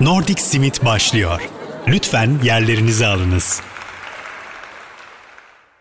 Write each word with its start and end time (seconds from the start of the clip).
Nordic 0.00 0.42
Simit 0.42 0.84
başlıyor. 0.84 1.50
Lütfen 1.88 2.30
yerlerinizi 2.44 3.06
alınız. 3.06 3.60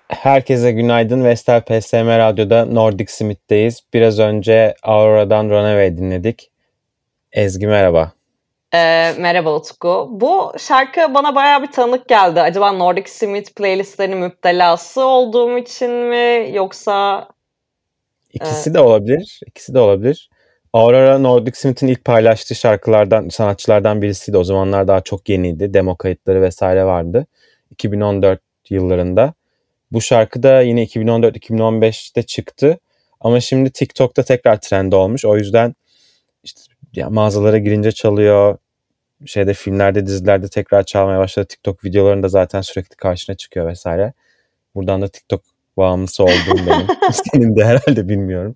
Herkese 0.08 0.72
günaydın. 0.72 1.24
Vestel 1.24 1.62
PSM 1.62 2.08
Radyo'da 2.08 2.66
Nordic 2.66 3.12
Smith'teyiz. 3.12 3.82
Biraz 3.94 4.20
önce 4.20 4.76
Aurora'dan 4.84 5.50
Runaway 5.50 5.98
dinledik. 5.98 6.52
Ezgi 7.32 7.68
merhaba. 7.68 8.12
Ee, 8.74 9.14
merhaba 9.18 9.56
Utku. 9.56 10.08
Bu 10.12 10.54
şarkı 10.60 11.14
bana 11.14 11.36
bayağı 11.36 11.64
bir 11.64 11.72
tanık 11.72 12.10
geldi. 12.10 12.42
Acaba 12.42 12.72
Nordic 12.72 13.10
Smith 13.10 13.52
playlistlerinin 13.56 14.18
müptelası 14.18 15.06
olduğum 15.06 15.58
için 15.58 15.92
mi 15.92 16.50
yoksa... 16.54 17.28
İkisi 18.34 18.70
e... 18.70 18.74
de 18.74 18.80
olabilir. 18.80 19.40
İkisi 19.48 19.74
de 19.74 19.80
olabilir. 19.80 20.30
Aurora 20.78 21.20
Nordic 21.20 21.60
Smith'in 21.60 21.88
ilk 21.88 22.06
paylaştığı 22.06 22.56
şarkılardan, 22.56 23.30
sanatçılardan 23.30 24.02
birisiydi. 24.02 24.38
O 24.38 24.44
zamanlar 24.44 24.88
daha 24.88 25.02
çok 25.02 25.30
yeniydi. 25.30 25.74
Demo 25.74 25.96
kayıtları 25.96 26.42
vesaire 26.42 26.86
vardı. 26.86 27.26
2014 27.72 28.42
yıllarında. 28.70 29.34
Bu 29.92 30.02
şarkı 30.02 30.44
da 30.44 30.62
yine 30.62 30.84
2014-2015'te 30.84 32.24
çıktı. 32.24 32.80
Ama 33.22 33.40
şimdi 33.40 33.72
TikTok'ta 33.72 34.24
tekrar 34.24 34.62
trend 34.62 34.94
olmuş. 34.94 35.26
O 35.26 35.38
yüzden 35.38 35.76
işte 36.44 36.62
ya 36.96 37.10
mağazalara 37.10 37.58
girince 37.58 37.92
çalıyor. 37.92 38.58
Şeyde 39.26 39.54
filmlerde, 39.54 40.06
dizilerde 40.06 40.48
tekrar 40.48 40.84
çalmaya 40.84 41.20
başladı. 41.20 41.48
TikTok 41.48 41.86
videolarında 41.86 42.30
zaten 42.30 42.62
sürekli 42.62 42.96
karşına 42.96 43.36
çıkıyor 43.36 43.68
vesaire. 43.68 44.14
Buradan 44.76 45.02
da 45.02 45.08
TikTok 45.08 45.42
bağımlısı 45.78 46.24
olduğum 46.24 46.68
benim. 46.68 46.88
Senin 47.12 47.56
de 47.56 47.66
herhalde 47.66 48.10
bilmiyorum. 48.10 48.56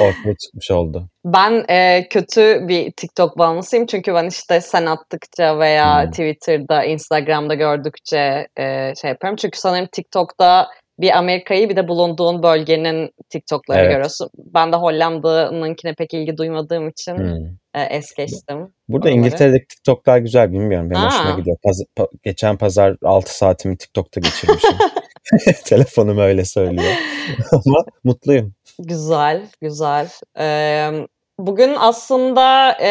Ortaya 0.00 0.34
çıkmış 0.36 0.70
oldu. 0.70 1.08
Ben 1.24 1.64
e, 1.68 2.08
kötü 2.08 2.68
bir 2.68 2.92
TikTok 2.92 3.38
bağımlısıyım 3.38 3.86
çünkü 3.86 4.14
ben 4.14 4.26
işte 4.26 4.60
sen 4.60 4.86
attıkça 4.86 5.58
veya 5.58 6.02
hmm. 6.02 6.10
Twitter'da, 6.10 6.84
Instagram'da 6.84 7.54
gördükçe 7.54 8.48
e, 8.58 8.94
şey 9.00 9.10
yapıyorum. 9.10 9.36
Çünkü 9.36 9.58
sanırım 9.58 9.88
TikTok'ta 9.92 10.68
bir 11.00 11.18
Amerika'yı 11.18 11.68
bir 11.68 11.76
de 11.76 11.88
bulunduğun 11.88 12.42
bölgenin 12.42 13.10
TikTok'ları 13.30 13.80
evet. 13.80 13.90
görüyorsun. 13.90 14.30
Ben 14.36 14.72
de 14.72 14.76
Hollanda'nınnkine 14.76 15.94
pek 15.94 16.14
ilgi 16.14 16.36
duymadığım 16.36 16.88
için 16.88 17.16
hmm. 17.16 17.46
e, 17.74 17.82
es 17.82 18.14
geçtim. 18.14 18.72
Burada 18.88 19.08
onları. 19.08 19.18
İngiltere'deki 19.18 19.66
TikTok'lar 19.68 20.18
güzel 20.18 20.52
bilmiyorum. 20.52 20.90
Benim 20.90 21.02
Aa. 21.02 21.06
hoşuma 21.06 21.38
gidiyor. 21.38 21.56
Paz- 21.62 21.84
pa- 21.96 22.10
geçen 22.22 22.56
pazar 22.56 22.96
6 23.04 23.36
saatimi 23.36 23.76
TikTok'ta 23.76 24.20
geçirmişim. 24.20 24.70
Telefonum 25.64 26.18
öyle 26.18 26.44
söylüyor. 26.44 26.92
Ama 27.52 27.84
mutluyum. 28.04 28.54
Güzel, 28.78 29.48
güzel. 29.60 30.08
Ee, 30.38 30.90
bugün 31.38 31.74
aslında 31.78 32.70
e, 32.72 32.88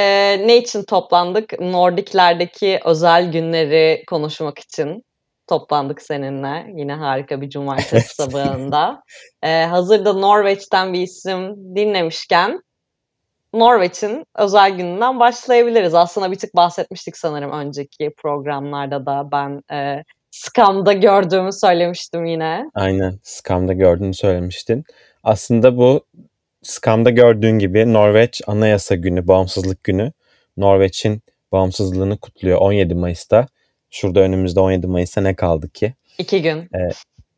ne 0.47 0.57
için 0.57 0.83
toplandık? 0.83 1.59
Nordiklerdeki 1.59 2.79
özel 2.85 3.31
günleri 3.31 4.03
konuşmak 4.07 4.59
için 4.59 5.03
toplandık 5.47 6.01
seninle. 6.01 6.65
Yine 6.75 6.93
harika 6.93 7.41
bir 7.41 7.49
cumartesi 7.49 8.15
sabahında. 8.15 9.03
Ee, 9.43 9.63
hazırda 9.63 10.13
Norveç'ten 10.13 10.93
bir 10.93 11.01
isim 11.01 11.55
dinlemişken 11.75 12.61
Norveç'in 13.53 14.25
özel 14.35 14.71
gününden 14.71 15.19
başlayabiliriz. 15.19 15.95
Aslında 15.95 16.31
bir 16.31 16.37
tık 16.37 16.55
bahsetmiştik 16.55 17.17
sanırım 17.17 17.51
önceki 17.51 18.13
programlarda 18.17 19.05
da. 19.05 19.31
Ben 19.31 19.61
e, 19.75 20.03
Scam'da 20.31 20.93
gördüğümü 20.93 21.53
söylemiştim 21.53 22.25
yine. 22.25 22.69
Aynen. 22.73 23.19
Scam'da 23.23 23.73
gördüğünü 23.73 24.13
söylemiştin. 24.13 24.83
Aslında 25.27 25.77
bu 25.77 26.05
Scam'da 26.63 27.09
gördüğün 27.09 27.59
gibi 27.59 27.93
Norveç 27.93 28.41
Anayasa 28.47 28.95
Günü, 28.95 29.27
Bağımsızlık 29.27 29.83
Günü. 29.83 30.11
Norveç'in 30.57 31.21
bağımsızlığını 31.51 32.17
kutluyor 32.17 32.57
17 32.57 32.95
Mayıs'ta. 32.95 33.47
Şurada 33.89 34.19
önümüzde 34.19 34.59
17 34.59 34.87
Mayıs'ta 34.87 35.21
ne 35.21 35.35
kaldı 35.35 35.69
ki? 35.69 35.93
İki 36.17 36.41
gün. 36.41 36.57
Ee, 36.57 36.89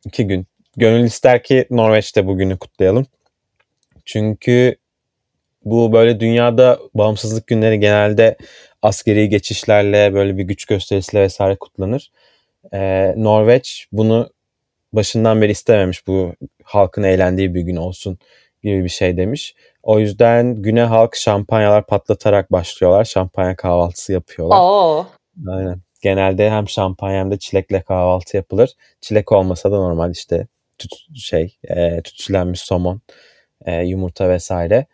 iki 0.04 0.26
gün. 0.26 0.46
Gönül 0.76 1.04
ister 1.04 1.42
ki 1.42 1.66
Norveç'te 1.70 2.26
bugünü 2.26 2.58
kutlayalım. 2.58 3.06
Çünkü 4.04 4.76
bu 5.64 5.92
böyle 5.92 6.20
dünyada 6.20 6.78
bağımsızlık 6.94 7.46
günleri 7.46 7.80
genelde 7.80 8.36
askeri 8.82 9.28
geçişlerle 9.28 10.14
böyle 10.14 10.38
bir 10.38 10.44
güç 10.44 10.64
gösterisiyle 10.64 11.22
vesaire 11.22 11.56
kutlanır. 11.56 12.10
Ee, 12.74 13.14
Norveç 13.16 13.86
bunu 13.92 14.30
başından 14.92 15.42
beri 15.42 15.52
istememiş 15.52 16.06
bu 16.06 16.34
halkın 16.70 17.02
eğlendiği 17.02 17.54
bir 17.54 17.60
gün 17.60 17.76
olsun 17.76 18.18
gibi 18.62 18.84
bir 18.84 18.88
şey 18.88 19.16
demiş. 19.16 19.54
O 19.82 19.98
yüzden 19.98 20.62
güne 20.62 20.82
halk 20.82 21.16
şampanyalar 21.16 21.86
patlatarak 21.86 22.52
başlıyorlar. 22.52 23.04
Şampanya 23.04 23.56
kahvaltısı 23.56 24.12
yapıyorlar. 24.12 24.58
Oo. 24.60 25.06
Aynen. 25.48 25.80
Genelde 26.02 26.50
hem 26.50 26.68
şampanya 26.68 27.20
hem 27.20 27.30
de 27.30 27.38
çilekle 27.38 27.82
kahvaltı 27.82 28.36
yapılır. 28.36 28.70
Çilek 29.00 29.32
olmasa 29.32 29.72
da 29.72 29.76
normal 29.76 30.10
işte 30.10 30.46
tüt, 30.78 30.92
şey 31.14 31.56
e, 31.64 32.00
tütsülenmiş 32.02 32.60
somon, 32.60 33.00
e, 33.64 33.82
yumurta 33.82 34.28
vesaire. 34.28 34.86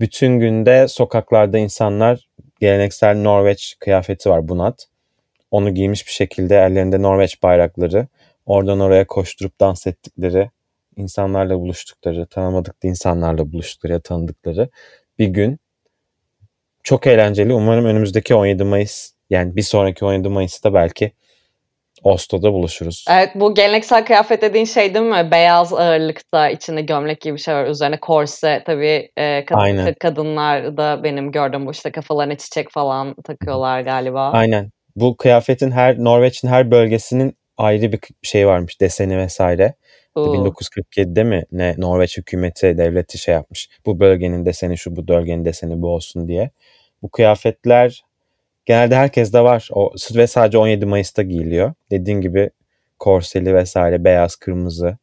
Bütün 0.00 0.38
günde 0.40 0.88
sokaklarda 0.88 1.58
insanlar 1.58 2.28
geleneksel 2.60 3.16
Norveç 3.16 3.76
kıyafeti 3.80 4.30
var 4.30 4.48
bunat. 4.48 4.88
Onu 5.50 5.74
giymiş 5.74 6.06
bir 6.06 6.12
şekilde 6.12 6.56
ellerinde 6.56 7.02
Norveç 7.02 7.42
bayrakları 7.42 8.06
oradan 8.46 8.80
oraya 8.80 9.06
koşturup 9.06 9.60
dans 9.60 9.86
ettikleri, 9.86 10.50
insanlarla 10.96 11.58
buluştukları, 11.58 12.26
tanımadıkları 12.26 12.90
insanlarla 12.90 13.52
buluştukları 13.52 13.92
ya 13.92 14.00
tanıdıkları 14.00 14.68
bir 15.18 15.26
gün. 15.26 15.58
Çok 16.82 17.06
eğlenceli. 17.06 17.54
Umarım 17.54 17.84
önümüzdeki 17.84 18.34
17 18.34 18.64
Mayıs 18.64 19.12
yani 19.30 19.56
bir 19.56 19.62
sonraki 19.62 20.04
17 20.04 20.28
Mayıs'ta 20.28 20.74
belki 20.74 21.12
Oslo'da 22.04 22.52
buluşuruz. 22.52 23.04
Evet 23.10 23.30
bu 23.34 23.54
geleneksel 23.54 24.04
kıyafet 24.04 24.42
dediğin 24.42 24.64
şey 24.64 24.94
değil 24.94 25.06
mi? 25.06 25.28
Beyaz 25.30 25.72
ağırlıkta 25.72 26.48
içinde 26.48 26.82
gömlek 26.82 27.20
gibi 27.20 27.34
bir 27.34 27.40
şey 27.40 27.54
var. 27.54 27.66
Üzerine 27.66 28.00
korse 28.00 28.62
tabii 28.66 29.10
e, 29.16 29.44
kadın, 29.44 29.60
Aynen. 29.60 29.94
kadınlar 29.94 30.76
da 30.76 31.04
benim 31.04 31.32
gördüğüm 31.32 31.66
bu 31.66 31.70
işte 31.70 31.92
kafalarına 31.92 32.36
çiçek 32.36 32.70
falan 32.70 33.14
takıyorlar 33.24 33.80
galiba. 33.80 34.30
Aynen. 34.30 34.70
Bu 34.96 35.16
kıyafetin 35.16 35.70
her 35.70 35.98
Norveç'in 35.98 36.48
her 36.48 36.70
bölgesinin 36.70 37.36
ayrı 37.56 37.92
bir 37.92 38.00
şey 38.22 38.46
varmış 38.46 38.80
deseni 38.80 39.18
vesaire. 39.18 39.74
Oo. 40.14 40.34
1947'de 40.34 41.24
mi 41.24 41.44
ne 41.52 41.74
Norveç 41.78 42.18
hükümeti 42.18 42.78
devleti 42.78 43.18
şey 43.18 43.34
yapmış. 43.34 43.68
Bu 43.86 44.00
bölgenin 44.00 44.46
deseni 44.46 44.78
şu 44.78 44.96
bu 44.96 45.08
bölgenin 45.08 45.44
deseni 45.44 45.82
bu 45.82 45.88
olsun 45.88 46.28
diye. 46.28 46.50
Bu 47.02 47.08
kıyafetler 47.08 48.04
genelde 48.66 48.96
herkeste 48.96 49.40
var. 49.40 49.68
O 49.72 49.92
ve 50.14 50.26
sadece 50.26 50.58
17 50.58 50.86
Mayıs'ta 50.86 51.22
giyiliyor. 51.22 51.74
Dediğin 51.90 52.20
gibi 52.20 52.50
korseli 52.98 53.54
vesaire 53.54 54.04
beyaz 54.04 54.36
kırmızı. 54.36 54.96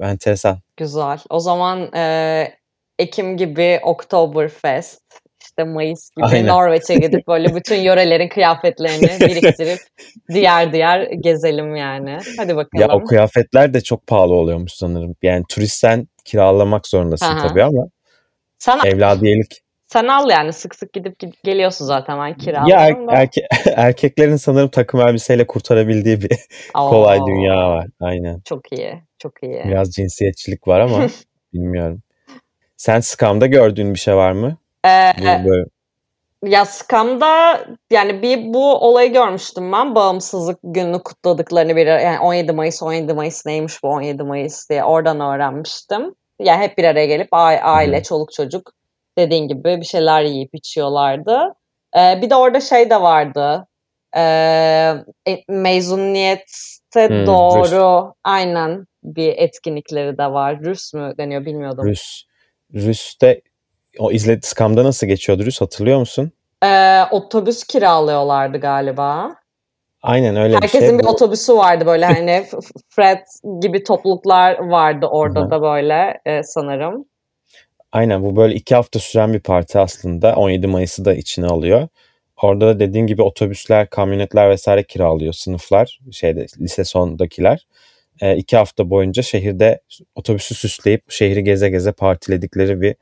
Enteresan. 0.00 0.58
Güzel. 0.76 1.18
O 1.30 1.40
zaman 1.40 1.94
e, 1.94 2.54
Ekim 2.98 3.36
gibi 3.36 3.80
Oktoberfest 3.82 5.21
işte 5.52 5.64
Mayıs 5.64 6.10
gibi 6.10 6.26
Aynen. 6.26 6.46
Norveç'e 6.46 6.94
gidip 6.94 7.28
böyle 7.28 7.54
bütün 7.54 7.76
yörelerin 7.76 8.28
kıyafetlerini 8.28 9.20
biriktirip 9.20 9.78
diğer 10.28 10.72
diğer 10.72 11.02
gezelim 11.02 11.76
yani. 11.76 12.18
Hadi 12.36 12.56
bakalım. 12.56 12.80
Ya 12.80 12.88
o 12.88 13.04
kıyafetler 13.04 13.74
de 13.74 13.80
çok 13.80 14.06
pahalı 14.06 14.34
oluyormuş 14.34 14.72
sanırım. 14.72 15.16
Yani 15.22 15.44
turistsen 15.48 16.08
kiralamak 16.24 16.86
zorundasın 16.86 17.26
Aha. 17.26 17.48
tabii 17.48 17.64
ama 17.64 17.86
Sana, 18.58 18.88
evladiyelik. 18.88 19.62
Sen 19.86 20.08
al 20.08 20.30
yani 20.30 20.52
sık 20.52 20.74
sık 20.74 20.92
gidip 20.92 21.16
geliyorsun 21.44 21.84
zaten 21.84 22.18
ben 22.18 22.38
kiraladım 22.38 22.70
Ya 22.70 22.86
er, 22.86 22.96
erke, 23.08 23.40
erkeklerin 23.76 24.36
sanırım 24.36 24.68
takım 24.68 25.00
elbiseyle 25.00 25.46
kurtarabildiği 25.46 26.20
bir 26.20 26.30
Oo. 26.74 26.90
kolay 26.90 27.18
dünya 27.26 27.70
var. 27.70 27.86
Aynen. 28.00 28.40
Çok 28.44 28.72
iyi. 28.72 29.02
Çok 29.18 29.42
iyi. 29.42 29.62
Biraz 29.64 29.90
cinsiyetçilik 29.90 30.68
var 30.68 30.80
ama 30.80 31.06
bilmiyorum. 31.52 32.02
Sen 32.76 33.00
Scam'da 33.00 33.46
gördüğün 33.46 33.94
bir 33.94 33.98
şey 33.98 34.16
var 34.16 34.32
mı? 34.32 34.56
Ee, 34.86 35.12
böyle. 35.44 35.64
Ya 36.44 36.64
Scam'da 36.64 37.64
yani 37.90 38.22
bir 38.22 38.54
bu 38.54 38.74
olayı 38.74 39.12
görmüştüm 39.12 39.72
ben. 39.72 39.94
Bağımsızlık 39.94 40.58
gününü 40.62 41.02
kutladıklarını 41.02 41.76
bir 41.76 41.86
yani 41.86 42.18
17 42.20 42.52
Mayıs 42.52 42.82
17 42.82 43.14
Mayıs 43.14 43.46
neymiş 43.46 43.82
bu 43.82 43.88
17 43.88 44.22
Mayıs 44.22 44.70
diye 44.70 44.84
oradan 44.84 45.20
öğrenmiştim. 45.20 46.02
Ya 46.02 46.12
yani 46.38 46.62
hep 46.62 46.78
bir 46.78 46.84
araya 46.84 47.06
gelip 47.06 47.28
aile, 47.32 47.96
hmm. 47.96 48.02
çoluk 48.02 48.32
çocuk 48.32 48.72
dediğin 49.18 49.48
gibi 49.48 49.80
bir 49.80 49.84
şeyler 49.84 50.22
yiyip 50.22 50.54
içiyorlardı. 50.54 51.54
Ee, 51.96 52.18
bir 52.22 52.30
de 52.30 52.34
orada 52.34 52.60
şey 52.60 52.90
de 52.90 53.00
vardı. 53.00 53.66
Ee, 54.16 54.94
mezuniyete 55.48 57.08
hmm, 57.08 57.26
doğru 57.26 57.64
Rüs. 57.64 58.12
aynen 58.24 58.86
bir 59.04 59.34
etkinlikleri 59.36 60.18
de 60.18 60.26
var. 60.26 60.60
Rüs 60.60 60.94
mü 60.94 61.14
deniyor 61.18 61.44
bilmiyordum. 61.44 61.86
Rüs. 61.86 62.22
Rüs'te 62.74 63.40
o 63.98 64.12
izledi 64.12 64.46
Scam'da 64.46 64.84
nasıl 64.84 65.06
geçiyordu 65.06 65.44
Rüs 65.44 65.60
hatırlıyor 65.60 65.98
musun? 65.98 66.32
Ee, 66.64 67.02
otobüs 67.10 67.64
kiralıyorlardı 67.64 68.58
galiba. 68.58 69.36
Aynen 70.02 70.36
öyle 70.36 70.54
Herkesin 70.54 70.80
bir 70.80 70.88
şey. 70.88 70.98
bir 70.98 71.04
otobüsü 71.04 71.56
vardı 71.56 71.86
böyle 71.86 72.06
hani 72.06 72.46
Fred 72.88 73.18
gibi 73.60 73.84
topluluklar 73.84 74.58
vardı 74.58 75.06
orada 75.06 75.40
Hı-hı. 75.40 75.50
da 75.50 75.62
böyle 75.62 76.20
e, 76.26 76.42
sanırım. 76.42 77.04
Aynen 77.92 78.22
bu 78.22 78.36
böyle 78.36 78.54
iki 78.54 78.74
hafta 78.74 78.98
süren 78.98 79.32
bir 79.34 79.40
parti 79.40 79.78
aslında. 79.78 80.34
17 80.34 80.66
Mayıs'ı 80.66 81.04
da 81.04 81.14
içine 81.14 81.46
alıyor. 81.46 81.88
Orada 82.42 82.66
da 82.66 82.80
dediğin 82.80 83.06
gibi 83.06 83.22
otobüsler, 83.22 83.90
kamyonetler 83.90 84.50
vesaire 84.50 84.82
kiralıyor 84.82 85.32
sınıflar. 85.32 86.00
Şeyde 86.10 86.46
lise 86.60 86.84
sondakiler. 86.84 87.66
E, 88.20 88.36
iki 88.36 88.56
hafta 88.56 88.90
boyunca 88.90 89.22
şehirde 89.22 89.80
otobüsü 90.14 90.54
süsleyip 90.54 91.10
şehri 91.10 91.44
geze 91.44 91.70
geze 91.70 91.92
partiledikleri 91.92 92.80
bir 92.80 92.94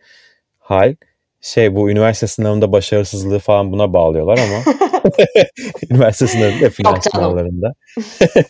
hal. 0.61 0.95
Şey 1.41 1.75
bu 1.75 1.91
üniversite 1.91 2.27
sınavında 2.27 2.73
başarısızlığı 2.73 3.39
falan 3.39 3.73
buna 3.73 3.93
bağlıyorlar 3.93 4.39
ama 4.39 4.75
üniversite 5.91 6.27
sınavında 6.27 6.71
final 6.71 7.01
sınavlarında. 7.01 7.73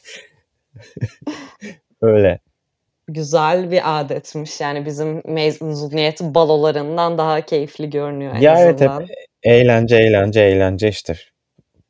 Öyle. 2.03 2.39
Güzel 3.09 3.71
bir 3.71 4.01
adetmiş. 4.01 4.61
Yani 4.61 4.87
bizim 4.87 5.23
mezuniyet 5.25 6.21
balolarından 6.21 7.19
daha 7.19 7.41
keyifli 7.41 7.91
görünüyor 7.91 8.35
en 8.35 8.41
Ya 8.41 8.61
evet 8.61 8.81
hep 8.81 8.91
eğlence 9.43 9.97
eğlence 9.97 10.41
eğlence 10.41 10.89
işte. 10.89 11.15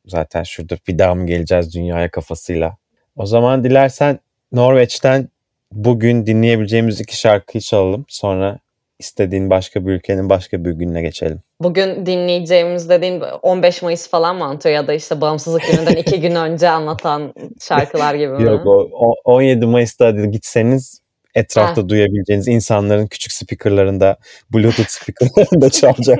Zaten 0.05 0.43
şurada 0.43 0.75
bir 0.87 0.99
daha 0.99 1.15
mı 1.15 1.27
geleceğiz 1.27 1.75
dünyaya 1.75 2.11
kafasıyla. 2.11 2.77
O 3.15 3.25
zaman 3.25 3.63
dilersen 3.63 4.19
Norveç'ten 4.51 5.29
bugün 5.71 6.25
dinleyebileceğimiz 6.25 7.01
iki 7.01 7.17
şarkıyı 7.17 7.61
çalalım. 7.61 8.05
Sonra 8.07 8.59
istediğin 9.01 9.49
başka 9.49 9.85
bir 9.85 9.91
ülkenin 9.91 10.29
başka 10.29 10.65
bir 10.65 10.71
gününe 10.71 11.01
geçelim. 11.01 11.39
Bugün 11.59 12.05
dinleyeceğimiz 12.05 12.89
dediğin 12.89 13.21
15 13.41 13.81
Mayıs 13.81 14.09
falan 14.09 14.35
mı 14.35 14.43
anlatıyor 14.43 14.75
ya 14.75 14.87
da 14.87 14.93
işte 14.93 15.21
bağımsızlık 15.21 15.61
gününden 15.71 15.95
iki 15.95 16.21
gün 16.21 16.35
önce 16.35 16.69
anlatan 16.69 17.33
şarkılar 17.61 18.15
gibi 18.15 18.27
mi? 18.27 18.43
Yok 18.43 18.65
o, 18.65 18.89
o 18.93 19.15
17 19.23 19.65
Mayıs'ta 19.65 20.11
gitseniz 20.11 21.01
etrafta 21.35 21.89
duyabileceğiniz 21.89 22.47
insanların 22.47 23.07
küçük 23.07 23.31
speakerlarında, 23.31 24.17
bluetooth 24.53 24.89
speakerlarında 24.89 25.69
çalacak, 25.79 26.19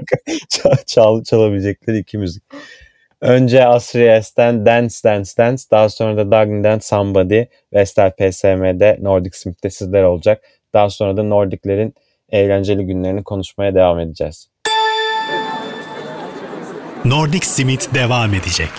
çal, 0.49 0.75
çal, 0.85 1.23
çalabilecekleri 1.23 1.97
iki 1.97 2.17
müzik. 2.17 2.43
Önce 3.21 3.65
Asri 3.65 4.05
Dance 4.37 4.95
Dance 5.03 5.31
Dance, 5.37 5.63
daha 5.71 5.89
sonra 5.89 6.17
da 6.17 6.31
Dagny'den 6.31 6.79
Somebody, 6.79 7.43
Vestel 7.73 8.11
PSM'de 8.11 8.97
Nordic 9.01 9.37
Smith'te 9.37 9.69
sizler 9.69 10.03
olacak. 10.03 10.43
Daha 10.73 10.89
sonra 10.89 11.17
da 11.17 11.23
Nordic'lerin 11.23 11.93
eğlenceli 12.31 12.85
günlerini 12.85 13.23
konuşmaya 13.23 13.75
devam 13.75 13.99
edeceğiz. 13.99 14.49
Nordic 17.05 17.45
Smith 17.45 17.93
devam 17.93 18.33
edecek. 18.33 18.69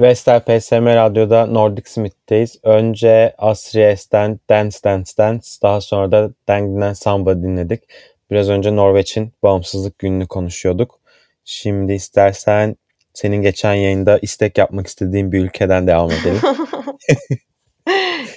Vestel 0.00 0.40
PSM 0.40 0.86
Radyo'da 0.86 1.46
Nordic 1.46 1.90
Smith'teyiz. 1.90 2.56
Önce 2.62 3.34
Asri 3.38 3.96
Dance 4.12 4.38
Dance 4.84 5.08
Dance, 5.18 5.48
daha 5.62 5.80
sonra 5.80 6.12
da 6.12 6.30
Dang'den 6.48 6.92
Samba 6.92 7.42
dinledik. 7.42 7.82
Biraz 8.30 8.48
önce 8.48 8.76
Norveç'in 8.76 9.32
bağımsızlık 9.42 9.98
gününü 9.98 10.26
konuşuyorduk. 10.26 11.00
Şimdi 11.44 11.92
istersen 11.92 12.76
senin 13.14 13.42
geçen 13.42 13.74
yayında 13.74 14.18
istek 14.22 14.58
yapmak 14.58 14.86
istediğin 14.86 15.32
bir 15.32 15.44
ülkeden 15.44 15.86
devam 15.86 16.10
edelim. 16.10 16.40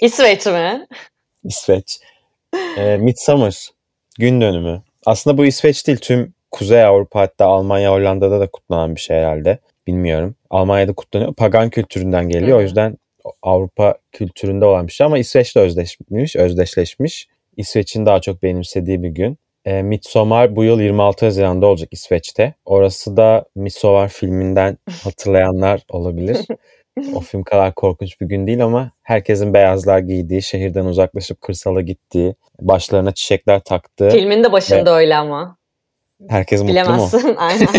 İsveç 0.00 0.46
mi? 0.46 0.86
İsveç. 1.44 2.00
E, 2.78 2.96
Midsummer 2.96 3.68
gün 4.18 4.40
dönümü. 4.40 4.82
Aslında 5.06 5.38
bu 5.38 5.46
İsveç 5.46 5.86
değil 5.86 5.98
tüm 5.98 6.34
Kuzey 6.50 6.84
Avrupa 6.84 7.20
hatta 7.20 7.46
Almanya 7.46 7.92
Hollanda'da 7.92 8.40
da 8.40 8.46
kutlanan 8.46 8.94
bir 8.94 9.00
şey 9.00 9.16
herhalde. 9.16 9.58
Bilmiyorum. 9.86 10.34
Almanya'da 10.50 10.92
kutlanıyor. 10.92 11.34
Pagan 11.34 11.70
kültüründen 11.70 12.28
geliyor. 12.28 12.58
Hı. 12.58 12.60
O 12.60 12.62
yüzden 12.62 12.98
Avrupa 13.42 13.98
kültüründe 14.12 14.64
olan 14.64 14.86
bir 14.86 14.92
şey 14.92 15.04
ama 15.04 15.18
İsveç'le 15.18 15.56
özdeşmiş, 15.56 16.36
özdeşleşmiş. 16.36 17.28
İsveç'in 17.56 18.06
daha 18.06 18.20
çok 18.20 18.42
benimsediği 18.42 19.02
bir 19.02 19.08
gün. 19.08 19.38
E, 19.64 19.82
Midsommar 19.82 20.56
bu 20.56 20.64
yıl 20.64 20.80
26 20.80 21.26
Haziran'da 21.26 21.66
olacak 21.66 21.88
İsveç'te. 21.92 22.54
Orası 22.64 23.16
da 23.16 23.44
Midsommar 23.54 24.08
filminden 24.08 24.78
hatırlayanlar 25.04 25.82
olabilir. 25.90 26.46
O 27.14 27.20
film 27.20 27.42
kadar 27.42 27.74
korkunç 27.74 28.20
bir 28.20 28.26
gün 28.26 28.46
değil 28.46 28.64
ama 28.64 28.92
herkesin 29.02 29.54
beyazlar 29.54 29.98
giydiği, 29.98 30.42
şehirden 30.42 30.84
uzaklaşıp 30.84 31.40
kırsala 31.40 31.80
gittiği, 31.80 32.34
başlarına 32.60 33.14
çiçekler 33.14 33.60
taktığı. 33.60 34.10
Filmin 34.10 34.44
de 34.44 34.52
başında 34.52 34.96
öyle 34.96 35.16
ama. 35.16 35.56
Herkes 36.28 36.60
mutlu 36.60 36.74
mu? 36.74 36.80
Bilemezsin 36.80 37.36
aynen. 37.36 37.68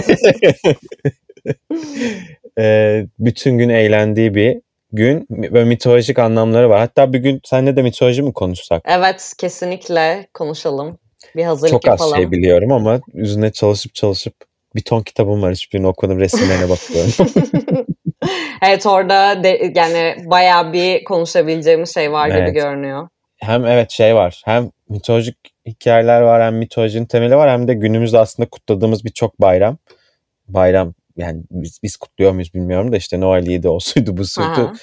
e, 2.60 3.06
bütün 3.19 3.57
gün 3.57 3.69
eğlendiği 3.69 4.36
bir 4.36 4.62
gün 4.92 5.27
ve 5.30 5.63
mitolojik 5.63 6.19
anlamları 6.19 6.69
var. 6.69 6.80
Hatta 6.80 7.13
bir 7.13 7.19
gün 7.19 7.42
seninle 7.44 7.75
de 7.75 7.81
mitoloji 7.81 8.21
mi 8.21 8.33
konuşsak? 8.33 8.83
Evet 8.86 9.33
kesinlikle 9.38 10.27
konuşalım. 10.33 10.98
Bir 11.36 11.44
hazırlık 11.44 11.71
Çok 11.71 11.88
yapalım. 11.88 12.13
az 12.13 12.18
şey 12.18 12.31
biliyorum 12.31 12.71
ama 12.71 13.01
üzerine 13.13 13.51
çalışıp 13.51 13.95
çalışıp 13.95 14.33
bir 14.75 14.81
ton 14.81 15.01
kitabım 15.01 15.42
var. 15.42 15.54
Hiçbirini 15.54 15.88
okudum. 15.88 16.19
Resimlerine 16.19 16.63
bakıyorum. 16.69 17.12
evet 18.62 18.86
orada 18.86 19.44
de, 19.44 19.74
yani 19.75 20.16
bayağı 20.25 20.74
bir 20.74 21.04
konuşabileceğimiz 21.04 21.94
şey 21.94 22.12
var 22.12 22.30
Evet. 22.30 22.48
gibi 22.48 22.60
görünüyor. 22.60 23.07
hem 23.38 23.66
evet 23.66 23.92
şey 23.92 24.16
var. 24.16 24.42
Hem 24.45 24.71
mitolojik 24.89 25.38
hikayeler 25.66 26.21
var 26.21 26.42
hem 26.44 26.57
mitolojinin 26.57 27.06
temeli 27.06 27.36
var 27.36 27.50
hem 27.50 27.68
de 27.68 27.74
günümüzde 27.74 28.19
aslında 28.19 28.50
kutladığımız 28.50 29.06
birçok 29.06 29.42
bayram. 29.42 29.77
Bayram 30.48 30.94
yani 31.18 31.44
biz, 31.51 31.80
biz 31.83 31.98
kutluyor 31.98 32.31
muyuz 32.31 32.54
bilmiyorum 32.54 32.92
da 32.92 32.98
işte 32.98 33.19
Noel'iydi, 33.19 33.69
o 33.69 33.80
suydu, 33.80 34.18
bu 34.18 34.25
suydu. 34.25 34.74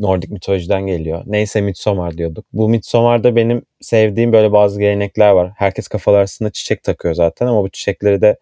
Nordik 0.00 0.30
mitolojiden 0.30 0.86
geliyor. 0.86 1.22
Neyse 1.26 1.60
Midsommar 1.60 2.18
diyorduk. 2.18 2.46
Bu 2.52 2.68
Midsommar'da 2.68 3.36
benim 3.36 3.62
sevdiğim 3.80 4.32
böyle 4.32 4.52
bazı 4.52 4.80
gelenekler 4.80 5.30
var. 5.30 5.52
Herkes 5.56 5.88
kafalar 5.88 6.18
arasında 6.18 6.50
çiçek 6.50 6.82
takıyor 6.82 7.14
zaten 7.14 7.46
ama 7.46 7.62
bu 7.62 7.68
çiçekleri 7.70 8.20
de 8.20 8.36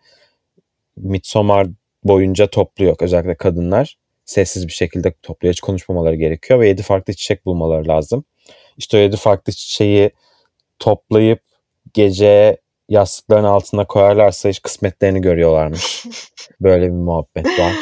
Midsommar 0.97 1.67
boyunca 2.05 2.47
topluyor. 2.47 2.97
Özellikle 3.01 3.35
kadınlar 3.35 3.97
sessiz 4.31 4.67
bir 4.67 4.73
şekilde. 4.73 5.15
Hiç 5.43 5.61
konuşmamaları 5.61 6.17
gerekiyor 6.17 6.61
ve 6.61 6.69
7 6.69 6.83
farklı 6.83 7.15
çiçek 7.15 7.47
bulmaları 7.47 7.89
lazım. 7.89 8.25
İşte 8.77 8.97
o 8.97 9.01
7 9.01 9.17
farklı 9.17 9.53
çiçeği 9.53 10.11
toplayıp 10.79 11.41
gece 11.95 12.57
yastıkların 12.89 13.45
altına 13.45 13.87
koyarlarsa 13.87 14.49
hiç 14.49 14.63
kısmetlerini 14.63 15.21
görüyorlarmış. 15.21 16.05
Böyle 16.61 16.87
bir 16.87 16.91
muhabbet 16.91 17.47
var. 17.47 17.73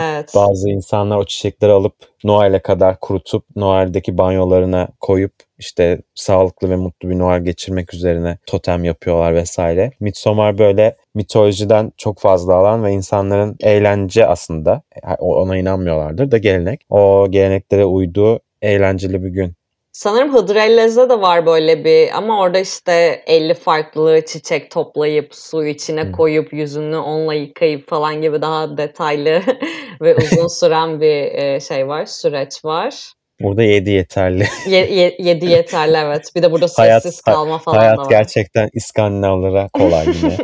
Evet. 0.00 0.32
Bazı 0.34 0.68
insanlar 0.68 1.16
o 1.16 1.24
çiçekleri 1.24 1.72
alıp 1.72 1.94
Noel'e 2.24 2.58
kadar 2.58 3.00
kurutup 3.00 3.44
Noel'deki 3.56 4.18
banyolarına 4.18 4.88
koyup 5.00 5.32
işte 5.58 5.98
sağlıklı 6.14 6.70
ve 6.70 6.76
mutlu 6.76 7.10
bir 7.10 7.18
Noel 7.18 7.44
geçirmek 7.44 7.94
üzerine 7.94 8.38
totem 8.46 8.84
yapıyorlar 8.84 9.34
vesaire. 9.34 9.90
Midsommar 10.00 10.58
böyle 10.58 10.96
mitolojiden 11.14 11.92
çok 11.96 12.18
fazla 12.18 12.54
alan 12.54 12.84
ve 12.84 12.92
insanların 12.92 13.56
eğlence 13.60 14.26
aslında 14.26 14.82
ona 15.18 15.56
inanmıyorlardır 15.56 16.30
da 16.30 16.38
gelenek. 16.38 16.80
O 16.90 17.26
geleneklere 17.30 17.84
uyduğu 17.84 18.40
eğlenceli 18.62 19.24
bir 19.24 19.28
gün. 19.28 19.57
Sanırım 19.98 20.34
Hıdrellez'de 20.34 21.08
de 21.08 21.20
var 21.20 21.46
böyle 21.46 21.84
bir 21.84 22.16
ama 22.18 22.40
orada 22.40 22.58
işte 22.58 23.22
50 23.26 23.54
farklı 23.54 24.20
çiçek 24.26 24.70
toplayıp 24.70 25.34
su 25.34 25.66
içine 25.66 26.02
Hı. 26.02 26.12
koyup 26.12 26.52
yüzünü 26.52 26.96
onunla 26.96 27.34
yıkayıp 27.34 27.88
falan 27.90 28.22
gibi 28.22 28.42
daha 28.42 28.76
detaylı 28.76 29.42
ve 30.00 30.16
uzun 30.16 30.46
süren 30.60 31.00
bir 31.00 31.32
e, 31.34 31.60
şey 31.60 31.88
var, 31.88 32.06
süreç 32.06 32.64
var. 32.64 33.12
Burada 33.42 33.62
yedi 33.62 33.90
yeterli. 33.90 34.46
Ye- 34.68 34.94
ye- 34.94 35.16
yedi 35.18 35.46
yeterli 35.46 35.96
evet. 36.04 36.22
Bir 36.36 36.42
de 36.42 36.52
burada 36.52 36.66
Hayat- 36.76 37.02
sessiz 37.02 37.20
kalma 37.20 37.58
falan 37.58 37.78
da 37.78 37.82
Hayat 37.82 37.98
var. 37.98 38.10
gerçekten 38.10 38.68
İskandinavlara 38.72 39.68
kolay 39.72 40.06
yine. 40.06 40.36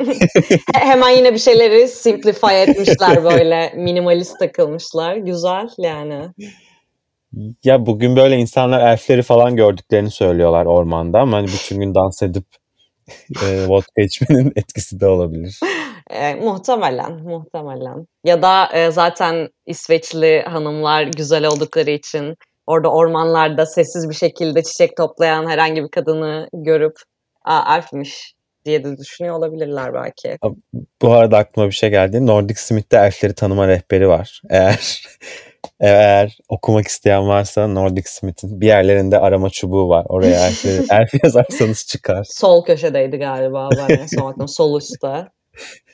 Hemen 0.75 1.11
yine 1.11 1.35
bir 1.35 1.39
şeyleri 1.39 1.89
simplify 1.89 2.63
etmişler 2.63 3.25
böyle 3.25 3.73
minimalist 3.77 4.39
takılmışlar. 4.39 5.17
Güzel 5.17 5.69
yani. 5.79 6.29
Ya 7.65 7.87
bugün 7.87 8.17
böyle 8.17 8.37
insanlar 8.37 8.93
elfleri 8.93 9.23
falan 9.23 9.57
gördüklerini 9.57 10.11
söylüyorlar 10.11 10.67
ormanda 10.67 11.21
ama 11.21 11.37
hani 11.37 11.47
bütün 11.47 11.81
gün 11.81 11.95
dans 11.95 12.23
edip 12.23 12.45
e, 13.45 13.69
vodka 13.69 14.03
içmenin 14.03 14.53
etkisi 14.57 15.01
de 15.01 15.07
olabilir. 15.07 15.61
E, 16.11 16.35
muhtemelen, 16.35 17.13
muhtemelen. 17.13 18.07
Ya 18.25 18.43
da 18.43 18.67
e, 18.73 18.91
zaten 18.91 19.49
İsveçli 19.67 20.43
hanımlar 20.43 21.03
güzel 21.03 21.47
oldukları 21.47 21.91
için 21.91 22.35
orada 22.67 22.93
ormanlarda 22.93 23.67
sessiz 23.67 24.11
bir 24.11 24.15
şekilde 24.15 24.63
çiçek 24.63 24.97
toplayan 24.97 25.47
herhangi 25.51 25.83
bir 25.83 25.89
kadını 25.89 26.49
görüp 26.53 26.97
Aa, 27.45 27.77
elfmiş 27.77 28.34
diye 28.65 28.85
de 28.85 28.99
düşünüyor 28.99 29.35
olabilirler 29.35 29.95
belki. 29.95 30.39
Bu 31.03 31.13
arada 31.13 31.39
aklıma 31.39 31.69
bir 31.69 31.75
şey 31.75 31.91
geldi. 31.91 32.27
Nordic 32.27 32.61
Smith'te 32.61 32.97
elfleri 32.97 33.35
tanıma 33.35 33.69
rehberi 33.69 34.09
var. 34.09 34.43
Eğer 34.51 35.03
eğer 35.81 36.39
okumak 36.49 36.87
isteyen 36.87 37.29
varsa 37.29 37.67
Nordic 37.67 38.09
Smith'in 38.09 38.61
bir 38.61 38.67
yerlerinde 38.67 39.19
arama 39.19 39.51
çubuğu 39.51 39.89
var. 39.89 40.07
Oraya 40.09 40.47
elf, 40.47 40.65
elf 40.91 41.25
yazarsanız 41.25 41.87
çıkar. 41.87 42.27
Sol 42.31 42.65
köşedeydi 42.65 43.17
galiba 43.17 43.69
ben 43.77 43.97
en 43.97 44.07
son 44.07 44.31
baktım. 44.31 44.49
Sol 44.49 44.79
üstte. 44.79 45.29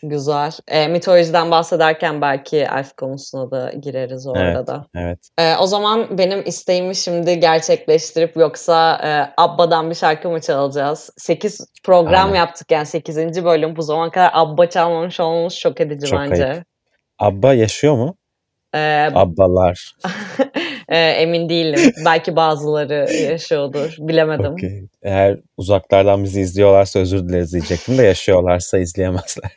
Güzel. 0.02 0.52
E, 0.68 0.88
mitolojiden 0.88 1.50
bahsederken 1.50 2.20
belki 2.20 2.56
elf 2.56 2.92
konusuna 2.96 3.50
da 3.50 3.72
gireriz 3.72 4.26
orada 4.26 4.44
Evet, 4.44 4.66
da. 4.66 4.86
evet. 4.94 5.18
E, 5.38 5.56
o 5.56 5.66
zaman 5.66 6.18
benim 6.18 6.42
isteğimi 6.46 6.96
şimdi 6.96 7.40
gerçekleştirip 7.40 8.36
yoksa 8.36 9.00
e, 9.04 9.34
Abba'dan 9.42 9.90
bir 9.90 9.94
şarkı 9.94 10.30
mı 10.30 10.40
çalacağız? 10.40 11.10
8 11.18 11.66
program 11.84 12.26
Aynen. 12.26 12.36
yaptık 12.38 12.70
yani 12.70 12.86
8. 12.86 13.44
bölüm. 13.44 13.76
Bu 13.76 13.82
zamana 13.82 14.10
kadar 14.10 14.30
Abba 14.32 14.68
çalmamış 14.70 15.20
olmamız 15.20 15.52
şok 15.52 15.80
edici 15.80 16.06
Çok 16.06 16.20
bence. 16.20 16.46
ayıp. 16.46 16.64
Abba 17.18 17.54
yaşıyor 17.54 17.94
mu? 17.94 18.16
E, 18.74 19.08
Abbalar. 19.14 19.94
e, 20.90 20.98
emin 20.98 21.48
değilim. 21.48 21.92
Belki 22.04 22.36
bazıları 22.36 23.12
yaşıyordur. 23.12 23.94
Bilemedim. 23.98 24.52
Okey. 24.52 24.82
Eğer 25.02 25.38
uzaklardan 25.56 26.24
bizi 26.24 26.40
izliyorlarsa 26.40 26.98
özür 26.98 27.28
dileriz 27.28 27.52
diyecektim 27.52 27.98
de 27.98 28.02
yaşıyorlarsa 28.02 28.78
izleyemezler. 28.78 29.50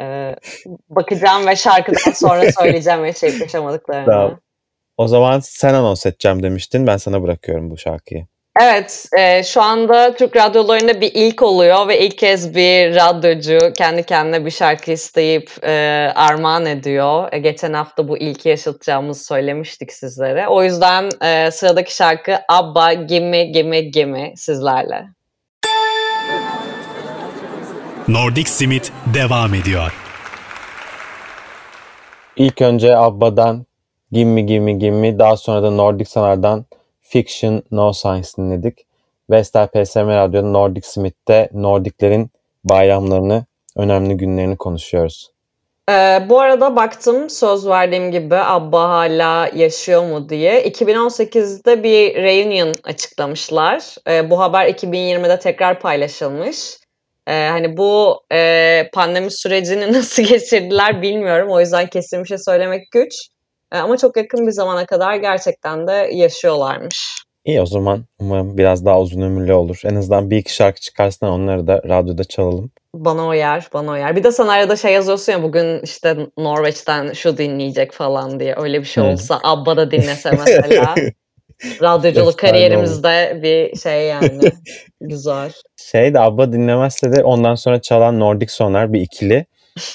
E, 0.00 0.34
bakacağım 0.90 1.46
ve 1.46 1.56
şarkıdan 1.56 2.12
sonra 2.12 2.52
söyleyeceğim 2.58 3.04
yaşayıp 3.04 3.40
yaşamadıklarını. 3.40 4.06
Tamam. 4.06 4.40
O 4.96 5.08
zaman 5.08 5.40
sen 5.40 5.74
anons 5.74 6.06
edeceğim 6.06 6.42
demiştin. 6.42 6.86
Ben 6.86 6.96
sana 6.96 7.22
bırakıyorum 7.22 7.70
bu 7.70 7.76
şarkıyı. 7.76 8.26
Evet, 8.60 9.08
e, 9.18 9.42
şu 9.42 9.62
anda 9.62 10.14
Türk 10.14 10.36
radyolarında 10.36 11.00
bir 11.00 11.10
ilk 11.14 11.42
oluyor 11.42 11.88
ve 11.88 12.00
ilk 12.00 12.18
kez 12.18 12.54
bir 12.54 12.94
radyocu 12.94 13.58
kendi 13.78 14.02
kendine 14.02 14.44
bir 14.44 14.50
şarkı 14.50 14.90
isteyip 14.90 15.50
e, 15.62 15.72
armağan 16.14 16.66
ediyor. 16.66 17.28
E, 17.32 17.38
geçen 17.38 17.72
hafta 17.72 18.08
bu 18.08 18.18
ilki 18.18 18.48
yaşatacağımızı 18.48 19.24
söylemiştik 19.24 19.92
sizlere. 19.92 20.48
O 20.48 20.62
yüzden 20.62 21.08
e, 21.22 21.50
sıradaki 21.50 21.96
şarkı 21.96 22.38
Abba 22.48 22.92
Gimme 22.92 23.44
Gimme 23.44 23.80
Gimme 23.80 24.32
sizlerle. 24.36 25.04
Nordic 28.08 28.50
Simit 28.50 28.92
devam 29.14 29.54
ediyor. 29.54 29.92
İlk 32.36 32.62
önce 32.62 32.96
Abba'dan 32.96 33.66
Gimme 34.12 34.40
Gimme 34.40 34.72
Gimme 34.72 35.18
daha 35.18 35.36
sonra 35.36 35.62
da 35.62 35.70
Nordic 35.70 36.10
Sanar'dan 36.10 36.66
Fiction 37.08 37.62
No 37.70 37.92
Science 37.92 38.28
dinledik. 38.38 38.86
Vestel 39.30 39.68
PSM 39.68 40.08
Radyo'da 40.08 40.46
Nordic 40.46 40.86
Smith'te 40.86 41.48
Nordiklerin 41.52 42.30
bayramlarını, 42.64 43.46
önemli 43.76 44.16
günlerini 44.16 44.56
konuşuyoruz. 44.56 45.30
Ee, 45.90 46.26
bu 46.28 46.40
arada 46.40 46.76
baktım 46.76 47.30
söz 47.30 47.66
verdiğim 47.66 48.10
gibi 48.10 48.34
Abba 48.34 48.88
hala 48.88 49.50
yaşıyor 49.54 50.02
mu 50.02 50.28
diye. 50.28 50.62
2018'de 50.68 51.82
bir 51.82 52.14
reunion 52.14 52.74
açıklamışlar. 52.84 53.94
Ee, 54.08 54.30
bu 54.30 54.40
haber 54.40 54.68
2020'de 54.68 55.38
tekrar 55.38 55.80
paylaşılmış. 55.80 56.78
Ee, 57.26 57.48
hani 57.50 57.76
bu 57.76 58.20
e, 58.32 58.90
pandemi 58.92 59.30
sürecini 59.30 59.92
nasıl 59.92 60.22
geçirdiler 60.22 61.02
bilmiyorum. 61.02 61.50
O 61.50 61.60
yüzden 61.60 61.86
kesin 61.86 62.22
bir 62.22 62.28
şey 62.28 62.38
söylemek 62.38 62.90
güç. 62.92 63.12
Ee, 63.72 63.78
ama 63.78 63.96
çok 63.96 64.16
yakın 64.16 64.46
bir 64.46 64.52
zamana 64.52 64.86
kadar 64.86 65.16
gerçekten 65.16 65.86
de 65.86 65.92
yaşıyorlarmış. 66.12 67.18
İyi 67.44 67.60
o 67.60 67.66
zaman 67.66 68.04
umarım 68.20 68.58
biraz 68.58 68.84
daha 68.84 69.00
uzun 69.00 69.20
ömürlü 69.20 69.52
olur. 69.52 69.80
En 69.84 69.94
azından 69.94 70.30
bir 70.30 70.36
iki 70.36 70.54
şarkı 70.54 70.80
çıkarsın 70.80 71.26
onları 71.26 71.66
da 71.66 71.82
radyoda 71.88 72.24
çalalım. 72.24 72.70
Bana 72.94 73.28
uyar, 73.28 73.68
bana 73.72 73.92
uyar. 73.92 74.16
Bir 74.16 74.24
de 74.24 74.32
sen 74.32 74.46
arada 74.46 74.76
şey 74.76 74.92
yazıyorsun 74.92 75.32
ya 75.32 75.42
bugün 75.42 75.80
işte 75.82 76.16
Norveç'ten 76.38 77.12
şu 77.12 77.38
dinleyecek 77.38 77.92
falan 77.92 78.40
diye. 78.40 78.54
Öyle 78.58 78.80
bir 78.80 78.84
şey 78.84 79.04
Hı. 79.04 79.08
olsa 79.08 79.40
Abba 79.42 79.76
da 79.76 79.90
dinlese 79.90 80.30
mesela. 80.46 80.94
Radyoculuk 81.82 82.38
kariyerimizde 82.38 83.40
bir 83.42 83.78
şey 83.78 84.06
yani. 84.06 84.52
Güzel. 85.00 85.52
Şey 85.76 86.14
de 86.14 86.20
Abba 86.20 86.52
dinlemezse 86.52 87.12
de 87.12 87.24
ondan 87.24 87.54
sonra 87.54 87.80
çalan 87.80 88.20
Nordic 88.20 88.52
Sonar 88.52 88.92
bir 88.92 89.00
ikili. 89.00 89.46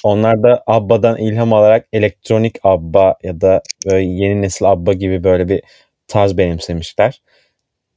Onlar 0.04 0.44
da 0.44 0.63
Abba'dan 0.68 1.18
ilham 1.18 1.54
alarak 1.54 1.88
elektronik 1.94 2.56
Abba 2.63 3.16
ya 3.24 3.42
da 3.42 3.62
böyle 3.86 4.04
yeni 4.04 4.42
nesil 4.42 4.66
Abba 4.66 4.94
gibi 4.94 5.24
böyle 5.24 5.50
bir 5.50 5.62
tarz 6.08 6.38
benimsemişler. 6.38 7.22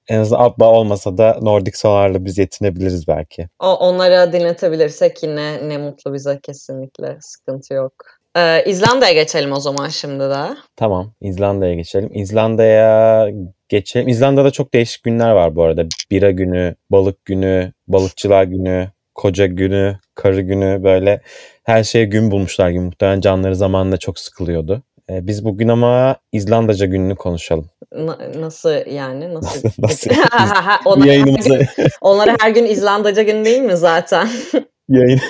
En 0.08 0.18
azından 0.18 0.40
Abba 0.40 0.70
olmasa 0.70 1.18
da 1.18 1.38
Nordic 1.42 1.78
Sonar'la 1.78 2.24
biz 2.24 2.38
yetinebiliriz 2.38 3.08
belki. 3.08 3.48
O, 3.60 3.74
onlara 3.74 4.32
dinletebilirsek 4.32 5.22
yine 5.22 5.68
ne 5.68 5.78
mutlu 5.78 6.14
bize 6.14 6.40
kesinlikle. 6.42 7.16
Sıkıntı 7.20 7.74
yok. 7.74 7.92
Ee, 8.36 8.64
İzlanda'ya 8.66 9.12
geçelim 9.12 9.52
o 9.52 9.60
zaman 9.60 9.88
şimdi 9.88 10.20
de. 10.20 10.56
Tamam 10.76 11.12
İzlanda'ya 11.20 11.74
geçelim. 11.74 12.10
İzlanda'ya 12.14 13.28
geçelim. 13.68 14.08
İzlanda'da 14.08 14.50
çok 14.50 14.74
değişik 14.74 15.02
günler 15.02 15.30
var 15.30 15.56
bu 15.56 15.62
arada. 15.62 15.84
Bira 16.10 16.30
günü, 16.30 16.74
balık 16.90 17.24
günü, 17.24 17.72
balıkçılar 17.88 18.44
günü, 18.44 18.88
koca 19.14 19.46
günü, 19.46 19.98
karı 20.14 20.40
günü 20.40 20.84
böyle 20.84 21.20
her 21.66 21.84
şeye 21.84 22.04
gün 22.04 22.30
bulmuşlar 22.30 22.70
gibi. 22.70 22.80
Muhtemelen 22.80 23.20
canları 23.20 23.56
zamanında 23.56 23.96
çok 23.96 24.18
sıkılıyordu. 24.18 24.82
Ee, 25.10 25.26
biz 25.26 25.44
bugün 25.44 25.68
ama 25.68 26.16
İzlandaca 26.32 26.86
gününü 26.86 27.14
konuşalım. 27.14 27.70
Na- 27.92 28.18
nasıl 28.40 28.86
yani? 28.90 29.34
Nasıl? 29.34 29.68
Nasıl? 29.78 30.10
onlara, 30.84 31.00
her 31.00 31.06
Yayınımıza, 31.06 31.56
gün, 31.56 31.66
onlara 32.00 32.36
her 32.40 32.50
gün 32.50 32.64
İzlandaca 32.66 33.22
gün 33.22 33.44
değil 33.44 33.60
mi 33.60 33.76
zaten? 33.76 34.28
yayın, 34.88 35.20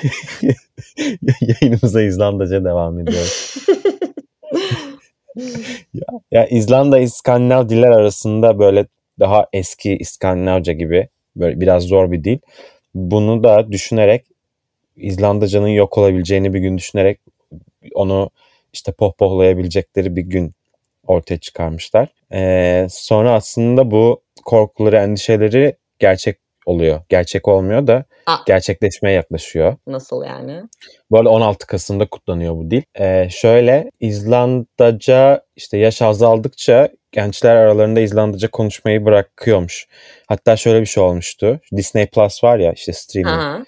yayınımıza 1.40 2.02
İzlandaca 2.02 2.64
devam 2.64 3.00
ediyoruz. 3.00 3.56
Ya 6.30 6.46
İzlanda 6.46 6.98
İskandinav 6.98 7.68
diller 7.68 7.90
arasında 7.90 8.58
böyle 8.58 8.86
daha 9.20 9.46
eski 9.52 9.96
İskandinavca 9.96 10.72
gibi 10.72 11.08
böyle 11.36 11.60
biraz 11.60 11.82
zor 11.82 12.12
bir 12.12 12.24
dil. 12.24 12.38
Bunu 12.94 13.44
da 13.44 13.72
düşünerek 13.72 14.24
İzlandaca'nın 14.96 15.68
yok 15.68 15.98
olabileceğini 15.98 16.54
bir 16.54 16.58
gün 16.60 16.78
düşünerek 16.78 17.20
onu 17.94 18.30
işte 18.72 18.92
pohpohlayabilecekleri 18.92 20.16
bir 20.16 20.22
gün 20.22 20.54
ortaya 21.06 21.38
çıkarmışlar. 21.38 22.08
Ee, 22.32 22.86
sonra 22.90 23.32
aslında 23.32 23.90
bu 23.90 24.22
korkuları, 24.44 24.96
endişeleri 24.96 25.76
gerçek 25.98 26.38
oluyor. 26.66 27.00
Gerçek 27.08 27.48
olmuyor 27.48 27.86
da 27.86 28.04
Aa. 28.26 28.36
gerçekleşmeye 28.46 29.14
yaklaşıyor. 29.14 29.76
Nasıl 29.86 30.24
yani? 30.24 30.62
Bu 31.10 31.18
arada 31.18 31.30
16 31.30 31.66
Kasım'da 31.66 32.06
kutlanıyor 32.06 32.56
bu 32.56 32.70
dil. 32.70 32.82
Ee, 33.00 33.28
şöyle 33.30 33.90
İzlandaca 34.00 35.42
işte 35.56 35.78
yaş 35.78 36.02
azaldıkça 36.02 36.88
gençler 37.12 37.56
aralarında 37.56 38.00
İzlandaca 38.00 38.50
konuşmayı 38.50 39.04
bırakıyormuş. 39.04 39.86
Hatta 40.26 40.56
şöyle 40.56 40.80
bir 40.80 40.86
şey 40.86 41.02
olmuştu. 41.02 41.60
Disney 41.76 42.06
Plus 42.06 42.44
var 42.44 42.58
ya 42.58 42.72
işte 42.72 42.92
streaming. 42.92 43.38
Aha. 43.38 43.64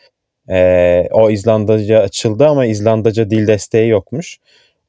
Ee, 0.51 1.09
o 1.13 1.31
İzlandaca 1.31 2.01
açıldı 2.01 2.47
ama 2.47 2.67
İzlandaca 2.67 3.31
dil 3.31 3.47
desteği 3.47 3.89
yokmuş. 3.89 4.39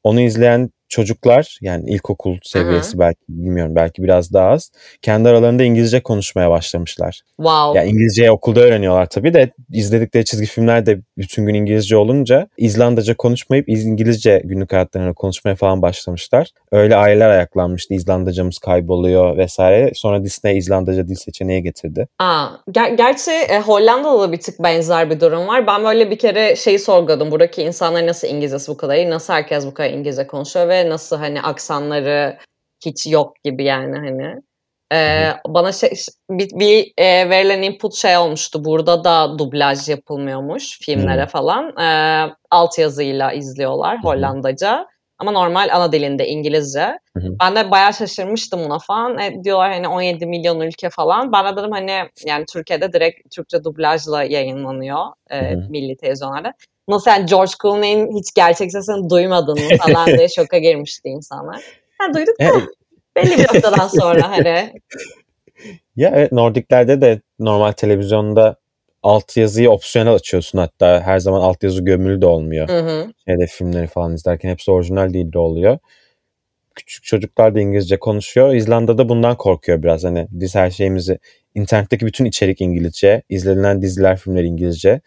Onu 0.03 0.21
izleyen 0.21 0.69
çocuklar 0.89 1.58
yani 1.62 1.89
ilkokul 1.89 2.38
seviyesi 2.43 3.00
belki 3.00 3.19
bilmiyorum 3.29 3.75
belki 3.75 4.03
biraz 4.03 4.34
daha 4.34 4.50
az. 4.50 4.72
Kendi 5.01 5.29
aralarında 5.29 5.63
İngilizce 5.63 6.03
konuşmaya 6.03 6.50
başlamışlar. 6.50 7.22
Wow. 7.38 7.79
Ya 7.79 7.86
İngilizceyi 7.86 8.31
okulda 8.31 8.60
öğreniyorlar 8.60 9.05
tabii 9.05 9.34
de 9.34 9.51
izledikleri 9.72 10.25
çizgi 10.25 10.46
filmler 10.46 10.86
de 10.86 11.00
bütün 11.17 11.46
gün 11.46 11.53
İngilizce 11.53 11.98
olunca 11.98 12.48
İzlandaca 12.58 13.15
konuşmayıp 13.15 13.69
İngilizce 13.69 14.41
günlük 14.46 14.74
hayatlarında 14.74 15.13
konuşmaya 15.13 15.55
falan 15.55 15.81
başlamışlar. 15.81 16.48
Öyle 16.72 16.96
aileler 16.96 17.29
ayaklanmıştı. 17.29 17.93
İzlandacamız 17.93 18.58
kayboluyor 18.58 19.38
vesaire. 19.38 19.91
Sonra 19.96 20.24
Disney 20.24 20.58
İzlandaca 20.58 21.08
dil 21.08 21.15
seçeneği 21.15 21.63
getirdi. 21.63 22.08
Aa, 22.19 22.48
ger- 22.72 22.96
gerçi 22.96 23.31
e, 23.31 23.60
Hollanda'da 23.60 24.22
da 24.22 24.31
bir 24.31 24.39
tık 24.39 24.63
benzer 24.63 25.10
bir 25.10 25.19
durum 25.19 25.48
var. 25.48 25.67
Ben 25.67 25.84
böyle 25.84 26.12
bir 26.12 26.17
kere 26.17 26.55
şeyi 26.55 26.79
sorguladım. 26.79 27.31
Buradaki 27.31 27.62
insanlar 27.62 28.08
nasıl 28.08 28.27
İngilizcesi 28.27 28.72
bu 28.72 28.77
kadar 28.77 28.96
iyi? 28.96 29.10
Nasıl 29.10 29.34
herkes 29.34 29.65
bu 29.65 29.74
kadar 29.74 29.89
İngilizce 29.89 30.27
konuşuyor 30.27 30.67
ve 30.67 30.78
nasıl 30.88 31.17
hani 31.17 31.41
aksanları 31.41 32.38
hiç 32.86 33.07
yok 33.07 33.43
gibi 33.43 33.63
yani 33.63 33.98
hani. 33.98 34.36
Ee, 34.93 35.33
bana 35.48 35.71
şey, 35.71 35.89
bir, 36.29 36.50
bir 36.59 36.93
e, 36.98 37.29
verilen 37.29 37.62
input 37.62 37.95
şey 37.95 38.17
olmuştu. 38.17 38.65
Burada 38.65 39.03
da 39.03 39.39
dublaj 39.39 39.89
yapılmıyormuş 39.89 40.79
filmlere 40.81 41.24
Hı. 41.24 41.27
falan. 41.27 41.77
Ee, 41.77 42.33
altyazıyla 42.51 43.31
izliyorlar 43.31 43.98
hı. 43.98 44.07
Hollandaca. 44.07 44.88
Ama 45.19 45.31
normal 45.31 45.69
ana 45.71 45.91
dilinde 45.91 46.27
İngilizce. 46.27 47.00
Hı 47.17 47.19
hı. 47.19 47.36
Ben 47.41 47.55
de 47.55 47.71
bayağı 47.71 47.93
şaşırmıştım 47.93 48.59
buna 48.65 48.79
falan. 48.79 49.19
E, 49.19 49.43
diyorlar 49.43 49.74
hani 49.74 49.88
17 49.88 50.25
milyon 50.25 50.59
ülke 50.59 50.89
falan. 50.89 51.31
Ben 51.31 51.45
de 51.45 51.57
dedim 51.59 51.71
hani 51.71 51.91
yani 52.25 52.45
Türkiye'de 52.53 52.93
direkt 52.93 53.36
Türkçe 53.36 53.63
dublajla 53.63 54.24
yayınlanıyor 54.24 55.05
e, 55.29 55.51
Hı 55.51 55.55
hı. 55.55 55.69
milli 55.69 55.98
televizyonlarda. 55.98 56.53
Nasıl 56.89 57.12
yani 57.12 57.25
George 57.25 57.51
Clooney'in 57.62 58.17
hiç 58.17 58.34
gerçek 58.36 58.72
sesini 58.72 59.10
duymadın 59.10 59.60
mı 59.60 59.77
falan 59.88 60.08
diye 60.08 60.29
şoka 60.29 60.58
girmişti 60.58 61.10
insanlar. 61.10 61.63
Ha, 61.98 62.13
duyduk 62.13 62.39
da 62.39 62.43
E, 62.43 62.51
belli 63.15 63.38
bir 63.38 63.43
noktadan 63.43 63.88
sonra 63.88 64.31
hani. 64.31 64.74
Ya 65.96 66.12
evet 66.15 66.31
Nordiklerde 66.31 67.01
de 67.01 67.22
normal 67.39 67.72
televizyonda 67.72 68.55
altyazıyı 69.03 69.72
opsiyonel 69.72 70.13
açıyorsun 70.13 70.60
hatta 70.60 71.01
her 71.01 71.19
zaman 71.19 71.41
altyazı 71.41 71.81
gömülü 71.81 72.22
de 72.22 72.25
olmuyor. 72.25 72.69
Hı 72.69 72.79
hı. 72.79 73.13
Şeyde 73.27 73.48
filmleri 73.48 73.88
falan 73.88 74.13
izlerken 74.15 74.50
hepsi 74.50 74.72
orijinal 74.72 75.13
dilde 75.13 75.39
oluyor. 75.39 75.77
Küçük 76.75 77.03
çocuklar 77.03 77.55
da 77.55 77.60
İngilizce 77.60 78.00
konuşuyor. 78.00 78.53
İzlanda'da 78.53 79.10
bundan 79.10 79.38
korkuyor 79.38 79.84
biraz. 79.84 80.03
Hani 80.03 80.27
biz 80.31 80.55
her 80.55 80.69
şeyimizi 80.72 81.19
internetteki 81.55 82.05
bütün 82.05 82.25
içerik 82.25 82.62
İngilizce, 82.62 83.22
izlenilen 83.29 83.81
diziler, 83.81 84.17
filmler 84.17 84.43
İngilizce. 84.43 85.01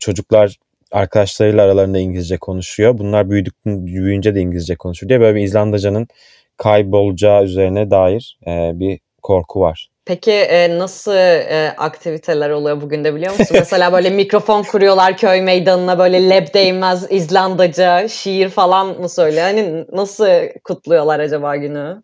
Çocuklar 0.00 0.56
arkadaşlarıyla 0.92 1.64
aralarında 1.64 1.98
İngilizce 1.98 2.38
konuşuyor. 2.38 2.98
Bunlar 2.98 3.30
büyüdük, 3.30 3.54
büyüyünce 3.66 4.34
de 4.34 4.40
İngilizce 4.40 4.76
konuşuyor 4.76 5.08
diye 5.08 5.20
böyle 5.20 5.36
bir 5.36 5.42
İzlandacanın 5.42 6.08
kaybolacağı 6.56 7.44
üzerine 7.44 7.90
dair 7.90 8.38
e, 8.46 8.70
bir 8.74 9.00
korku 9.22 9.60
var. 9.60 9.90
Peki 10.04 10.32
e, 10.32 10.78
nasıl 10.78 11.14
e, 11.14 11.74
aktiviteler 11.76 12.50
oluyor 12.50 12.80
bugün 12.80 13.04
de 13.04 13.14
biliyor 13.14 13.38
musun? 13.38 13.46
Mesela 13.60 13.92
böyle 13.92 14.10
mikrofon 14.10 14.62
kuruyorlar 14.62 15.16
köy 15.16 15.40
meydanına 15.40 15.98
böyle 15.98 16.30
leb 16.30 16.54
değmez 16.54 17.06
İzlandaca 17.10 18.08
şiir 18.08 18.48
falan 18.48 19.00
mı 19.00 19.08
söylüyor? 19.08 19.42
Hani 19.42 19.84
nasıl 19.92 20.26
kutluyorlar 20.64 21.20
acaba 21.20 21.56
günü? 21.56 22.02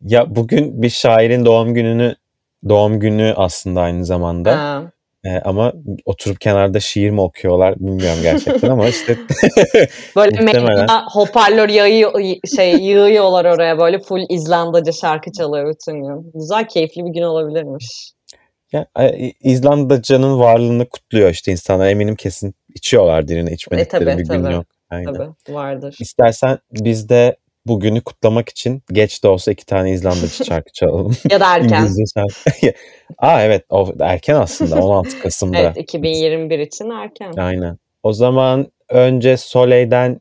Ya 0.00 0.36
bugün 0.36 0.82
bir 0.82 0.90
şairin 0.90 1.44
doğum 1.44 1.74
gününü 1.74 2.14
doğum 2.68 3.00
günü 3.00 3.34
aslında 3.36 3.80
aynı 3.80 4.04
zamanda. 4.04 4.58
Ha. 4.58 4.82
E, 5.24 5.38
ama 5.44 5.72
oturup 6.04 6.40
kenarda 6.40 6.80
şiir 6.80 7.10
mi 7.10 7.20
okuyorlar 7.20 7.76
bilmiyorum 7.76 8.18
gerçekten 8.22 8.70
ama 8.70 8.88
işte 8.88 9.16
Böyle 10.16 10.40
Muhtemelen. 10.40 10.88
hoparlör 11.12 11.68
yayıyor, 11.68 12.12
şey 12.56 12.74
yığıyorlar 12.74 13.44
oraya 13.44 13.78
böyle 13.78 13.98
full 13.98 14.26
İzlandaca 14.28 14.92
şarkı 14.92 15.32
çalıyor 15.32 15.74
bütün 15.74 15.92
gün. 15.94 16.30
Güzel 16.34 16.68
keyifli 16.68 17.04
bir 17.04 17.10
gün 17.10 17.22
olabilirmiş. 17.22 18.12
ya, 18.72 18.86
İzlandaca'nın 19.40 20.38
varlığını 20.38 20.88
kutluyor 20.88 21.30
işte 21.30 21.52
insanlar. 21.52 21.88
Eminim 21.88 22.14
kesin 22.16 22.54
içiyorlardır 22.74 23.36
yine 23.36 23.52
içmedikleri 23.52 24.02
E, 24.02 24.06
tabii, 24.06 24.18
bir 24.22 24.28
gün 24.28 24.42
tabii. 24.44 24.54
yok. 24.54 24.66
Aynen. 24.90 25.14
Tabii 25.14 25.28
vardır. 25.56 25.96
İstersen 26.00 26.58
biz 26.72 27.08
de 27.08 27.36
bugünü 27.66 28.00
kutlamak 28.00 28.48
için 28.48 28.82
geç 28.92 29.24
de 29.24 29.28
olsa 29.28 29.52
iki 29.52 29.66
tane 29.66 29.92
İzlandaca 29.92 30.44
şarkı 30.44 30.72
çalalım. 30.72 31.16
Ya 31.30 31.40
da 31.40 31.56
erken. 31.56 31.80
İngilizce 31.80 32.04
şarkı. 32.14 32.78
Aa 33.18 33.42
evet 33.42 33.64
o 33.68 33.92
erken 34.00 34.34
aslında 34.34 34.82
16 34.82 35.20
Kasım'da. 35.22 35.58
Evet 35.58 35.76
2021 35.76 36.58
için 36.58 36.90
erken. 36.90 37.32
Aynen. 37.36 37.78
O 38.02 38.12
zaman 38.12 38.66
önce 38.88 39.36
Soleil'den 39.36 40.20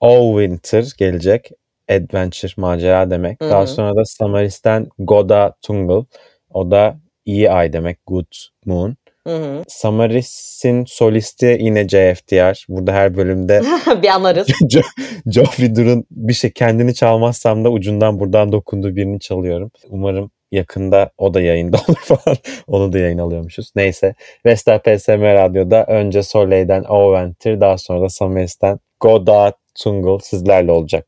All 0.00 0.38
Winter 0.38 0.84
gelecek. 0.98 1.50
Adventure, 1.90 2.52
macera 2.56 3.10
demek. 3.10 3.40
Hı 3.40 3.50
Daha 3.50 3.66
sonra 3.66 3.96
da 3.96 4.04
Samaris'ten 4.04 4.88
Goda 4.98 5.54
Tungle. 5.62 6.06
O 6.50 6.70
da 6.70 6.96
iyi 7.24 7.50
ay 7.50 7.72
demek. 7.72 8.06
Good 8.06 8.32
Moon. 8.64 8.96
Hı 9.26 9.36
hı. 9.36 9.64
Samaris'in 9.68 10.84
solisti 10.84 11.58
yine 11.60 11.88
JFDR. 11.88 12.64
Burada 12.68 12.92
her 12.92 13.16
bölümde 13.16 13.62
bir 14.02 14.08
anarız. 14.08 14.48
Jo- 14.60 14.82
Joe 15.26 15.44
Vidur'un 15.60 16.04
bir 16.10 16.32
şey 16.32 16.50
kendini 16.50 16.94
çalmazsam 16.94 17.64
da 17.64 17.70
ucundan 17.70 18.20
buradan 18.20 18.52
dokunduğu 18.52 18.96
birini 18.96 19.20
çalıyorum. 19.20 19.70
Umarım 19.88 20.30
yakında 20.52 21.10
o 21.18 21.34
da 21.34 21.40
yayında 21.40 21.76
olur 21.88 21.98
falan. 21.98 22.36
Onu 22.66 22.92
da 22.92 22.98
yayın 22.98 23.18
alıyormuşuz. 23.18 23.72
Neyse. 23.76 24.14
Vestel 24.46 24.78
PSM 24.78 25.22
Radyo'da 25.22 25.84
önce 25.84 26.22
Soleil'den 26.22 26.84
Oventer 26.84 27.60
daha 27.60 27.78
sonra 27.78 28.00
da 28.00 28.08
Samaris'ten 28.08 28.78
Goda 29.00 29.52
Tungle 29.82 30.18
sizlerle 30.24 30.72
olacak. 30.72 31.04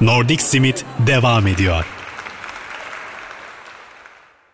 Nordic 0.00 0.42
Simit 0.42 0.84
devam 1.06 1.46
ediyor. 1.46 2.01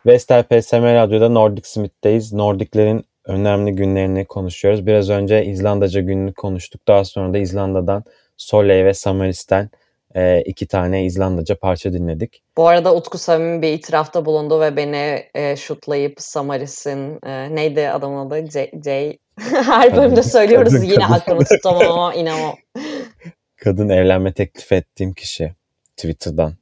Vestel 0.07 0.43
PSM 0.43 0.83
Radyo'da 0.83 1.29
Nordic 1.29 1.69
Smith'teyiz. 1.69 2.33
Nordiklerin 2.33 3.05
önemli 3.25 3.73
günlerini 3.73 4.25
konuşuyoruz. 4.25 4.87
Biraz 4.87 5.11
önce 5.11 5.45
İzlandaca 5.45 6.01
gününü 6.01 6.35
konuştuk. 6.35 6.89
Daha 6.89 7.05
sonra 7.05 7.35
da 7.35 7.39
İzlanda'dan 7.39 8.05
Soleil 8.37 8.85
ve 8.85 8.95
Samaris'ten 8.95 9.71
e, 10.15 10.43
iki 10.43 10.67
tane 10.67 11.05
İzlandaca 11.05 11.59
parça 11.59 11.93
dinledik. 11.93 12.43
Bu 12.57 12.69
arada 12.69 12.95
Utku 12.95 13.19
samimi 13.19 13.63
bir 13.63 13.73
itirafta 13.73 14.25
bulundu 14.25 14.61
ve 14.61 14.77
beni 14.77 15.25
e, 15.35 15.57
şutlayıp 15.57 16.15
Samaris'in 16.19 17.19
e, 17.27 17.55
neydi 17.55 17.89
adamın 17.89 18.27
adı? 18.27 18.51
J, 18.51 18.71
J. 18.85 19.19
Her 19.65 19.97
bölümde 19.97 20.23
söylüyoruz 20.23 20.73
kadın- 20.73 20.85
yine 20.85 20.95
kadın. 21.05 21.13
aklımı 21.13 21.45
tutamam 21.45 21.83
ama 21.93 22.15
inanamam. 22.15 22.55
Kadın 23.57 23.89
evlenme 23.89 24.33
teklif 24.33 24.73
ettiğim 24.73 25.13
kişi 25.13 25.55
Twitter'dan. 25.97 26.55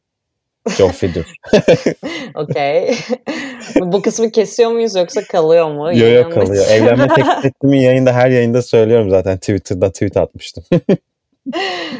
Joe 0.70 0.88
Fidur. 0.88 1.24
Okey. 2.34 2.94
Bu 3.80 4.02
kısmı 4.02 4.30
kesiyor 4.30 4.70
muyuz 4.70 4.94
yoksa 4.94 5.20
kalıyor 5.24 5.70
mu? 5.70 5.86
Yo 5.86 5.92
yo 5.92 6.06
Yayınlanmak 6.06 6.46
kalıyor. 6.46 6.66
Evlenme 6.70 7.08
teklif 7.08 7.44
ettiğimi 7.44 7.82
yayında 7.82 8.12
her 8.12 8.30
yayında 8.30 8.62
söylüyorum 8.62 9.10
zaten. 9.10 9.38
Twitter'da 9.38 9.92
tweet 9.92 10.16
atmıştım. 10.16 10.64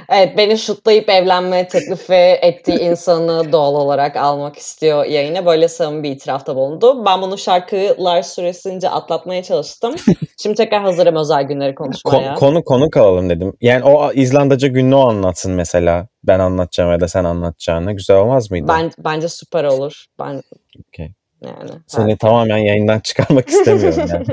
Evet 0.09 0.39
beni 0.39 0.59
şutlayıp 0.59 1.09
evlenme 1.09 1.69
teklifi 1.69 2.13
ettiği 2.43 2.79
insanı 2.81 3.53
doğal 3.53 3.75
olarak 3.75 4.17
almak 4.17 4.57
istiyor 4.57 5.05
yayına. 5.05 5.47
Böyle 5.47 5.69
samimi 5.69 6.03
bir 6.03 6.11
itirafta 6.11 6.57
bulundu. 6.57 7.05
Ben 7.07 7.23
bunu 7.23 7.39
şarkılar 7.39 8.23
süresince 8.23 8.91
atlatmaya 8.91 9.43
çalıştım. 9.43 9.95
Şimdi 10.43 10.57
tekrar 10.57 10.83
hazırım 10.83 11.17
özel 11.17 11.43
günleri 11.43 11.75
konuşmaya. 11.75 12.35
Ko- 12.35 12.39
konu 12.39 12.65
konu 12.65 12.91
kalalım 12.91 13.31
dedim. 13.31 13.53
Yani 13.61 13.85
o 13.85 14.13
İzlandaca 14.13 14.69
gününü 14.69 14.95
o 14.95 15.09
anlatsın 15.09 15.53
mesela. 15.53 16.09
Ben 16.25 16.39
anlatacağım 16.39 16.91
ya 16.91 17.01
da 17.01 17.09
sen 17.09 17.25
anlatacağını. 17.25 17.93
Güzel 17.93 18.17
olmaz 18.17 18.51
mıydı? 18.51 18.67
Ben, 18.69 18.91
bence 18.99 19.29
süper 19.29 19.65
olur. 19.65 20.05
Ben 20.19 20.43
Okey. 20.89 21.13
yani. 21.45 21.71
Seni 21.87 22.17
tamamen 22.17 22.59
yayından 22.59 23.01
çıkarmak 23.01 23.49
istemiyorum 23.49 24.07
yani. 24.09 24.27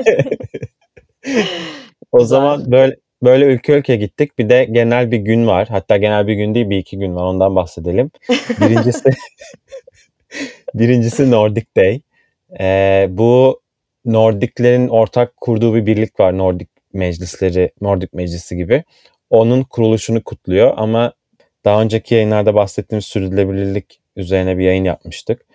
o 2.12 2.20
zaman 2.26 2.72
böyle 2.72 2.96
böyle 3.26 3.46
ülke 3.46 3.74
ülke 3.74 3.96
gittik. 3.96 4.40
Bir 4.40 4.50
de 4.50 4.66
genel 4.72 5.12
bir 5.12 5.18
gün 5.18 5.48
var. 5.48 5.68
Hatta 5.68 5.98
genel 5.98 6.28
bir 6.28 6.34
gün 6.34 6.56
değil 6.56 6.70
bir 6.70 6.78
iki 6.78 7.00
gün 7.00 7.16
var. 7.16 7.24
Ondan 7.24 7.56
bahsedelim. 7.56 8.12
Birincisi 8.62 9.10
birincisi 10.74 11.32
Nordic 11.32 11.66
Day. 11.78 12.02
Ee, 12.60 13.08
bu 13.10 13.62
Nordiklerin 14.06 14.88
ortak 14.88 15.38
kurduğu 15.38 15.76
bir 15.76 15.86
birlik 15.86 16.20
var. 16.20 16.38
Nordik 16.38 16.70
meclisleri, 16.94 17.72
Nordik 17.82 18.14
meclisi 18.14 18.58
gibi. 18.58 18.84
Onun 19.30 19.64
kuruluşunu 19.64 20.24
kutluyor 20.24 20.74
ama 20.78 21.14
daha 21.66 21.82
önceki 21.82 22.16
yayınlarda 22.16 22.56
bahsettiğimiz 22.56 23.06
sürdürülebilirlik 23.06 24.02
üzerine 24.16 24.58
bir 24.58 24.64
yayın 24.64 24.84
yapmıştık. 24.84 25.46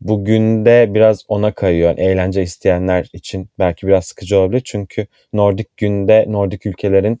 Bugün 0.00 0.64
de 0.64 0.94
biraz 0.94 1.24
ona 1.28 1.52
kayıyor. 1.52 1.88
Yani 1.88 2.00
eğlence 2.00 2.42
isteyenler 2.42 3.08
için 3.12 3.48
belki 3.58 3.86
biraz 3.86 4.04
sıkıcı 4.04 4.38
olabilir. 4.38 4.62
Çünkü 4.64 5.06
Nordik 5.32 5.76
günde 5.76 6.24
Nordik 6.28 6.66
ülkelerin 6.66 7.18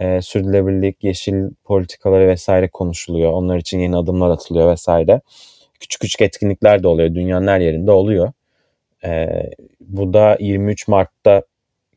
e, 0.00 0.22
sürdürülebilirlik, 0.22 1.04
yeşil 1.04 1.50
politikaları 1.64 2.28
vesaire 2.28 2.68
konuşuluyor. 2.68 3.32
Onlar 3.32 3.56
için 3.56 3.78
yeni 3.78 3.96
adımlar 3.96 4.30
atılıyor 4.30 4.72
vesaire. 4.72 5.20
Küçük 5.80 6.00
küçük 6.00 6.20
etkinlikler 6.20 6.82
de 6.82 6.88
oluyor. 6.88 7.14
Dünyanın 7.14 7.46
her 7.46 7.60
yerinde 7.60 7.90
oluyor. 7.90 8.32
E, 9.04 9.28
bu 9.80 10.12
da 10.12 10.36
23 10.40 10.88
Mart'ta 10.88 11.42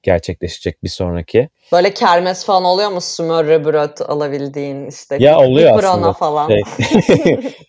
gerçekleşecek 0.04 0.84
bir 0.84 0.90
sonraki. 0.90 1.50
Böyle 1.72 1.94
kermes 1.94 2.46
falan 2.46 2.64
oluyor 2.64 2.90
mu? 2.90 3.02
Smörre 3.02 3.66
bröt 3.66 4.02
alabildiğin 4.02 4.88
işte. 4.88 5.18
Ya 5.20 5.40
oluyor 5.40 5.78
aslında. 5.78 6.14
falan. 6.14 6.48
Şey, 6.48 6.62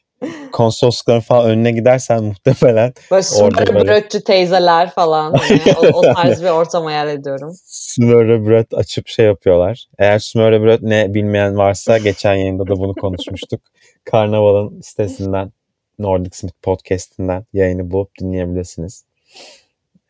konsoloslukların 0.53 1.21
falan 1.21 1.51
önüne 1.51 1.71
gidersen 1.71 2.25
muhtemelen 2.25 2.93
Böyle 3.11 3.27
orada 3.43 3.75
böyle- 3.75 4.09
teyzeler 4.09 4.91
falan. 4.91 5.35
Hani 5.35 5.61
o, 5.93 5.99
o 5.99 6.15
tarz 6.15 6.43
bir 6.43 6.49
ortam 6.49 6.85
hayal 6.85 7.09
ediyorum. 7.09 7.53
Smörre 7.65 8.47
Bröt 8.47 8.75
açıp 8.75 9.09
şey 9.09 9.27
yapıyorlar. 9.27 9.87
Eğer 9.99 10.19
Smörre 10.19 10.63
Bröt 10.63 10.83
ne 10.83 11.15
bilmeyen 11.15 11.57
varsa 11.57 11.99
geçen 11.99 12.35
yayında 12.35 12.67
da 12.67 12.77
bunu 12.79 12.95
konuşmuştuk. 12.95 13.61
Karnaval'ın 14.05 14.81
sitesinden 14.81 15.53
Nordic 15.99 16.37
Smith 16.37 16.55
Podcast'inden 16.63 17.45
yayını 17.53 17.91
bulup 17.91 18.11
dinleyebilirsiniz. 18.21 19.05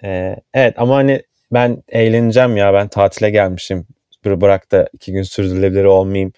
Ee, 0.04 0.36
evet 0.54 0.74
ama 0.76 0.96
hani 0.96 1.22
ben 1.52 1.82
eğleneceğim 1.88 2.56
ya 2.56 2.74
ben 2.74 2.88
tatile 2.88 3.30
gelmişim. 3.30 3.86
Bır- 4.24 4.40
Bırak 4.40 4.72
da 4.72 4.88
iki 4.92 5.12
gün 5.12 5.22
sürdürülebilir 5.22 5.84
olmayayım 5.84 6.32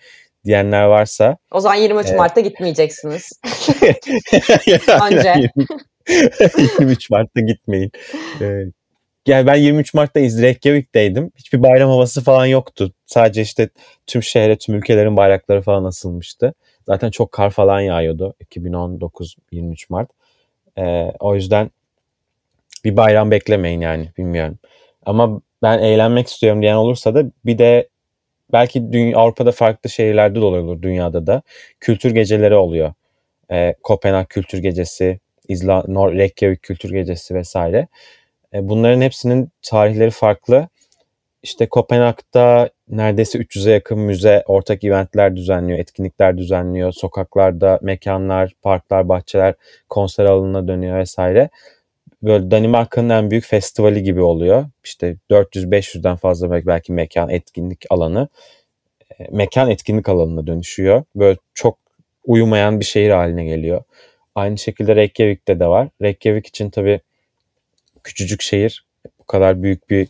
diyenler 0.45 0.85
varsa 0.85 1.37
O 1.51 1.61
zaman 1.61 1.77
23 1.77 2.07
Evet. 2.07 2.19
Mart'ta 2.19 2.41
gitmeyeceksiniz. 2.41 3.33
Önce. 5.11 5.51
23 6.79 7.11
Mart'ta 7.11 7.41
gitmeyin. 7.41 7.91
Ee, 8.41 8.65
yani 9.27 9.47
ben 9.47 9.55
23 9.55 9.95
Mart'ta 9.95 10.21
Reykjavik'teydim. 10.21 11.33
Hiçbir 11.37 11.63
bayram 11.63 11.91
havası 11.91 12.23
falan 12.25 12.47
yoktu. 12.47 12.93
Sadece 13.07 13.43
işte 13.43 13.69
tüm 14.07 14.23
şehre, 14.23 14.59
tüm 14.59 14.75
ülkelerin 14.75 15.17
bayrakları 15.17 15.63
falan 15.63 15.85
asılmıştı. 15.85 16.55
Zaten 16.87 17.11
çok 17.11 17.33
kar 17.33 17.51
falan 17.51 17.81
yağıyordu 17.81 18.35
2019-23 18.55 19.87
Mart. 19.89 20.11
Ee, 20.79 21.13
o 21.21 21.35
yüzden 21.35 21.71
bir 22.85 22.97
bayram 22.97 23.31
beklemeyin 23.31 23.81
yani 23.81 24.09
bilmiyorum. 24.19 24.59
Ama 25.07 25.41
ben 25.63 25.79
eğlenmek 25.79 26.29
istiyorum 26.29 26.63
diyen 26.63 26.75
olursa 26.75 27.15
da 27.15 27.25
bir 27.45 27.59
de 27.59 27.89
belki 28.53 28.93
dünya, 28.93 29.19
Avrupa'da 29.19 29.53
farklı 29.53 29.91
şehirlerde 29.91 30.41
de 30.41 30.45
olur 30.45 30.83
dünyada 30.83 31.27
da 31.27 31.43
kültür 31.81 32.11
geceleri 32.11 32.55
oluyor. 32.55 32.95
Ee, 33.53 33.75
Kopenhag 33.83 34.29
Kültür 34.29 34.59
Gecesi, 34.59 35.21
İzla, 35.49 35.85
Nor- 35.89 36.15
Reykjavik 36.19 36.63
Kültür 36.63 36.91
Gecesi 36.93 37.35
vesaire. 37.35 37.89
E, 38.55 38.69
bunların 38.69 39.01
hepsinin 39.01 39.51
tarihleri 39.63 40.11
farklı. 40.11 40.69
İşte 41.43 41.69
Kopenhag'da 41.69 42.71
neredeyse 42.89 43.39
300'e 43.39 43.73
yakın 43.73 43.99
müze 43.99 44.43
ortak 44.47 44.85
eventler 44.85 45.37
düzenliyor, 45.37 45.79
etkinlikler 45.79 46.39
düzenliyor. 46.39 46.93
Sokaklarda 46.93 47.79
mekanlar, 47.83 48.53
parklar, 48.63 49.09
bahçeler 49.09 49.55
konser 49.89 50.25
alanına 50.25 50.69
dönüyor 50.69 50.99
vesaire. 50.99 51.51
Böyle 52.23 52.51
Danimarka'nın 52.51 53.09
en 53.09 53.31
büyük 53.31 53.45
festivali 53.45 54.03
gibi 54.03 54.21
oluyor. 54.21 54.67
İşte 54.85 55.17
400-500'den 55.31 56.17
fazla 56.17 56.67
belki 56.67 56.93
mekan, 56.93 57.29
etkinlik 57.31 57.85
alanı 57.91 58.29
e, 59.21 59.27
mekan 59.31 59.71
etkinlik 59.71 60.09
alanına 60.09 60.47
dönüşüyor. 60.47 61.05
Böyle 61.17 61.39
çok 61.55 61.79
uyumayan 62.25 62.81
bir 62.81 62.85
şehir 62.85 63.11
haline 63.11 63.45
geliyor. 63.45 63.83
Aynı 64.35 64.59
şekilde 64.59 64.97
Reykjavik'te 64.97 65.61
de 65.61 65.67
var. 65.67 65.89
Reykjavik 66.03 66.47
için 66.47 66.71
tabii 66.71 67.01
küçücük 68.05 68.43
şehir 68.43 68.87
bu 69.19 69.25
kadar 69.25 69.63
büyük 69.63 69.91
bir 69.91 70.09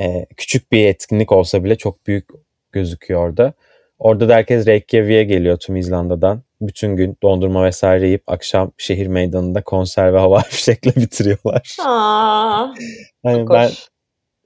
e, 0.00 0.26
küçük 0.36 0.72
bir 0.72 0.86
etkinlik 0.86 1.32
olsa 1.32 1.64
bile 1.64 1.76
çok 1.76 2.06
büyük 2.06 2.28
gözüküyor 2.72 3.28
orada. 3.28 3.54
Orada 3.98 4.28
da 4.28 4.34
herkes 4.34 4.66
Reykjavik'e 4.66 5.24
geliyor 5.24 5.56
tüm 5.58 5.76
İzlanda'dan. 5.76 6.42
Bütün 6.60 6.96
gün 6.96 7.16
dondurma 7.22 7.64
vesaire 7.64 8.06
yiyip 8.06 8.22
akşam 8.26 8.72
şehir 8.78 9.06
meydanında 9.06 9.62
konser 9.62 10.14
ve 10.14 10.18
hava 10.18 10.40
fişekle 10.48 10.96
bitiriyorlar. 10.96 11.76
Aa, 11.86 12.74
Yani 13.24 13.50
ben 13.50 13.68
hoş. 13.68 13.88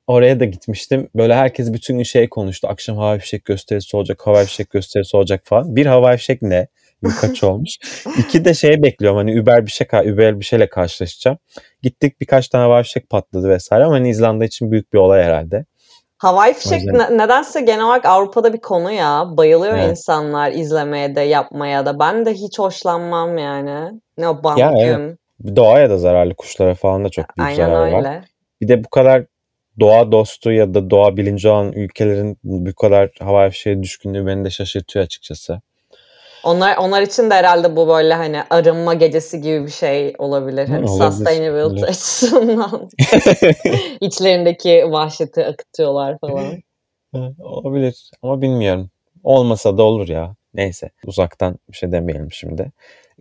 oraya 0.06 0.40
da 0.40 0.44
gitmiştim. 0.44 1.08
Böyle 1.14 1.34
herkes 1.34 1.72
bütün 1.72 1.96
gün 1.96 2.02
şey 2.04 2.28
konuştu. 2.28 2.68
Akşam 2.68 2.96
hava 2.96 3.18
fişek 3.18 3.44
gösterisi 3.44 3.96
olacak, 3.96 4.20
hava 4.24 4.44
fişek 4.44 4.70
gösterisi 4.70 5.16
olacak 5.16 5.40
falan. 5.44 5.76
Bir 5.76 5.86
hava 5.86 6.16
fişek 6.16 6.42
ne? 6.42 6.68
Kaç 7.20 7.44
olmuş? 7.44 7.70
İki 8.18 8.44
de 8.44 8.54
şey 8.54 8.82
bekliyorum 8.82 9.18
hani 9.18 9.40
Uber 9.40 9.66
bir 9.66 9.70
şey 9.70 9.86
Uber 10.12 10.40
bir 10.40 10.44
şeyle 10.44 10.68
karşılaşacağım. 10.68 11.38
Gittik 11.82 12.20
birkaç 12.20 12.48
tane 12.48 12.62
hava 12.62 12.82
fişek 12.82 13.10
patladı 13.10 13.48
vesaire 13.48 13.84
ama 13.84 13.94
hani 13.94 14.10
İzlanda 14.10 14.44
için 14.44 14.72
büyük 14.72 14.92
bir 14.92 14.98
olay 14.98 15.22
herhalde. 15.22 15.64
Havai 16.18 16.54
fişek 16.54 16.84
ne- 16.84 17.18
nedense 17.18 17.60
genel 17.60 17.84
olarak 17.84 18.04
Avrupa'da 18.04 18.52
bir 18.52 18.60
konu 18.60 18.92
ya. 18.92 19.24
Bayılıyor 19.28 19.78
evet. 19.78 19.90
insanlar 19.90 20.52
izlemeye 20.52 21.14
de 21.14 21.20
yapmaya 21.20 21.86
da. 21.86 21.98
Ben 21.98 22.26
de 22.26 22.34
hiç 22.34 22.58
hoşlanmam 22.58 23.38
yani. 23.38 24.00
Ne 24.18 24.28
o 24.28 24.40
Ya 24.56 24.72
evet. 24.80 25.18
Doğaya 25.56 25.90
da 25.90 25.98
zararlı, 25.98 26.34
kuşlara 26.34 26.74
falan 26.74 27.04
da 27.04 27.08
çok 27.08 27.36
büyük 27.36 27.48
Aynen 27.48 27.56
zarar 27.56 27.92
var. 27.92 28.24
Bir 28.60 28.68
de 28.68 28.84
bu 28.84 28.88
kadar 28.88 29.24
doğa 29.80 30.12
dostu 30.12 30.52
ya 30.52 30.74
da 30.74 30.90
doğa 30.90 31.16
bilinci 31.16 31.48
olan 31.48 31.72
ülkelerin 31.72 32.38
bu 32.44 32.74
kadar 32.74 33.10
havai 33.20 33.50
fişeğe 33.50 33.82
düşkünlüğü 33.82 34.26
beni 34.26 34.44
de 34.44 34.50
şaşırtıyor 34.50 35.04
açıkçası. 35.04 35.60
Onlar 36.44 36.76
onlar 36.76 37.02
için 37.02 37.30
de 37.30 37.34
herhalde 37.34 37.76
bu 37.76 37.88
böyle 37.88 38.14
hani 38.14 38.42
arınma 38.50 38.94
gecesi 38.94 39.40
gibi 39.40 39.66
bir 39.66 39.70
şey 39.70 40.14
olabilir. 40.18 40.68
Hani 40.68 40.88
sustainability 40.88 41.84
açısından 41.84 42.90
içlerindeki 44.00 44.84
vahşeti 44.88 45.44
akıtıyorlar 45.44 46.18
falan. 46.18 46.44
Olabilir 47.38 48.10
ama 48.22 48.42
bilmiyorum. 48.42 48.90
Olmasa 49.24 49.78
da 49.78 49.82
olur 49.82 50.08
ya. 50.08 50.34
Neyse 50.54 50.90
uzaktan 51.06 51.58
bir 51.68 51.76
şey 51.76 51.92
demeyelim 51.92 52.32
şimdi. 52.32 52.72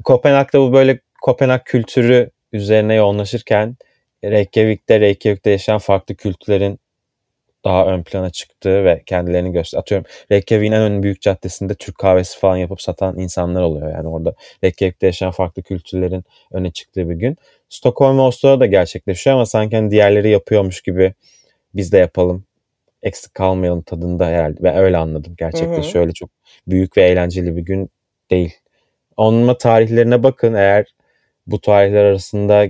Kopenhag'da 0.04 0.62
bu 0.62 0.74
böyle 0.74 1.00
Kopenhag 1.22 1.62
kültürü 1.66 2.30
üzerine 2.52 2.96
yoğunlaşırken 2.96 3.78
Reykjavik'te 4.24 5.00
Reykjavik'te 5.00 5.50
yaşayan 5.50 5.78
farklı 5.78 6.16
kültürlerin 6.16 6.80
daha 7.66 7.86
ön 7.86 8.04
plana 8.04 8.30
çıktığı 8.30 8.86
ve 8.86 9.04
kendilerini 9.06 9.52
göster. 9.52 9.80
Atıyorum 9.80 10.08
Reykjavik'in 10.32 10.72
en 10.72 10.82
ön 10.82 11.04
büyük 11.04 11.22
caddesinde 11.22 11.76
Türk 11.76 11.98
kahvesi 11.98 12.40
falan 12.40 12.58
yapıp 12.58 12.82
satan 12.82 13.20
insanlar 13.20 13.62
oluyor. 13.62 13.92
Yani 13.92 14.08
orada 14.08 14.34
Reykjavik'te 14.64 15.06
yaşayan 15.06 15.32
farklı 15.32 15.64
kültürlerin 15.64 16.24
öne 16.52 16.72
çıktığı 16.72 17.10
bir 17.10 17.16
gün. 17.16 17.38
Stockholm 17.70 18.18
ve 18.18 18.22
Oslo'da 18.22 18.60
da 18.60 18.66
gerçekleşiyor 18.66 19.36
ama 19.36 19.46
sanki 19.46 19.76
hani 19.76 19.92
diğerleri 19.92 20.30
yapıyormuş 20.30 20.82
gibi 20.82 21.14
biz 21.74 21.92
de 21.92 21.98
yapalım 21.98 22.48
eksik 23.04 23.34
kalmayalım 23.34 23.82
tadında 23.82 24.26
herhalde. 24.28 24.64
Ben 24.64 24.78
öyle 24.78 24.98
anladım. 24.98 25.36
Gerçekten 25.38 25.78
hı. 25.78 25.84
şöyle 25.84 26.14
çok 26.14 26.30
büyük 26.68 26.98
ve 26.98 27.04
eğlenceli 27.04 27.56
bir 27.56 27.62
gün 27.62 27.90
değil. 28.32 28.54
Onunla 29.18 29.58
tarihlerine 29.58 30.24
bakın. 30.24 30.54
Eğer 30.54 30.86
bu 31.48 31.62
tarihler 31.62 32.04
arasında 32.04 32.68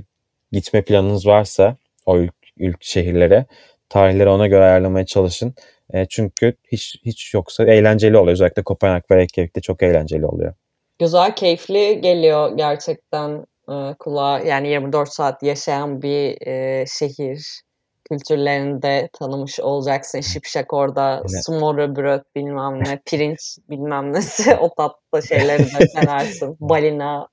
gitme 0.52 0.82
planınız 0.82 1.28
varsa 1.28 1.78
o 2.06 2.18
ülk, 2.18 2.36
ülk 2.58 2.84
şehirlere 2.84 3.46
tarihleri 3.90 4.30
ona 4.30 4.48
göre 4.48 4.64
ayarlamaya 4.64 5.06
çalışın. 5.06 5.56
E, 5.94 6.06
çünkü 6.06 6.54
hiç 6.72 6.96
hiç 7.06 7.34
yoksa 7.34 7.64
eğlenceli 7.64 8.18
oluyor. 8.18 8.34
Özellikle 8.34 8.64
Kopenhag 8.64 9.04
ve 9.12 9.16
Reykjavik'te 9.16 9.62
çok 9.62 9.84
eğlenceli 9.84 10.26
oluyor. 10.26 10.54
Güzel, 11.00 11.36
keyifli 11.36 12.02
geliyor 12.02 12.58
gerçekten 12.58 13.46
e, 13.70 13.94
kulağa. 14.00 14.40
Yani 14.40 14.68
24 14.68 15.10
saat 15.10 15.44
yaşayan 15.44 16.02
bir 16.02 16.48
e, 16.48 16.86
şehir 16.88 17.62
kültürlerini 18.10 18.82
de 18.82 19.10
tanımış 19.20 19.60
olacaksın. 19.60 20.22
Şipşak 20.22 20.74
orada 20.74 21.18
Evet. 21.20 21.46
smørrebrød 21.46 22.22
bilmem 22.36 22.84
ne, 22.84 23.00
pirinç 23.06 23.58
bilmem 23.70 24.14
nesi 24.14 24.56
o 24.60 24.74
tatlı 24.74 25.28
şeyleri 25.28 25.64
de 25.64 25.88
denersin. 25.96 26.58
Balina. 26.60 27.28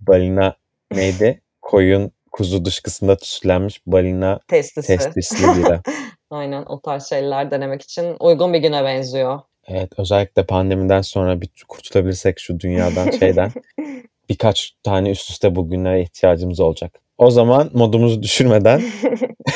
Balina 0.00 0.54
neydi? 0.92 1.42
Koyun 1.62 2.12
kuzu 2.30 2.64
dışkısında 2.64 3.16
tütsülenmiş 3.16 3.86
balina 3.86 4.40
Testisi. 4.48 4.96
testisli 4.96 5.62
bira. 5.62 5.82
Aynen 6.30 6.62
o 6.62 6.80
tarz 6.80 7.08
şeyler 7.08 7.50
denemek 7.50 7.82
için 7.82 8.16
uygun 8.20 8.52
bir 8.52 8.58
güne 8.58 8.84
benziyor. 8.84 9.40
Evet 9.66 9.92
özellikle 9.96 10.46
pandemiden 10.46 11.00
sonra 11.00 11.40
bir 11.40 11.50
kurtulabilirsek 11.68 12.38
şu 12.38 12.60
dünyadan 12.60 13.10
şeyden 13.10 13.52
birkaç 14.28 14.74
tane 14.82 15.10
üst 15.10 15.30
üste 15.30 15.54
bugünlere 15.54 16.02
ihtiyacımız 16.02 16.60
olacak. 16.60 17.00
O 17.18 17.30
zaman 17.30 17.70
modumuzu 17.72 18.22
düşürmeden 18.22 18.82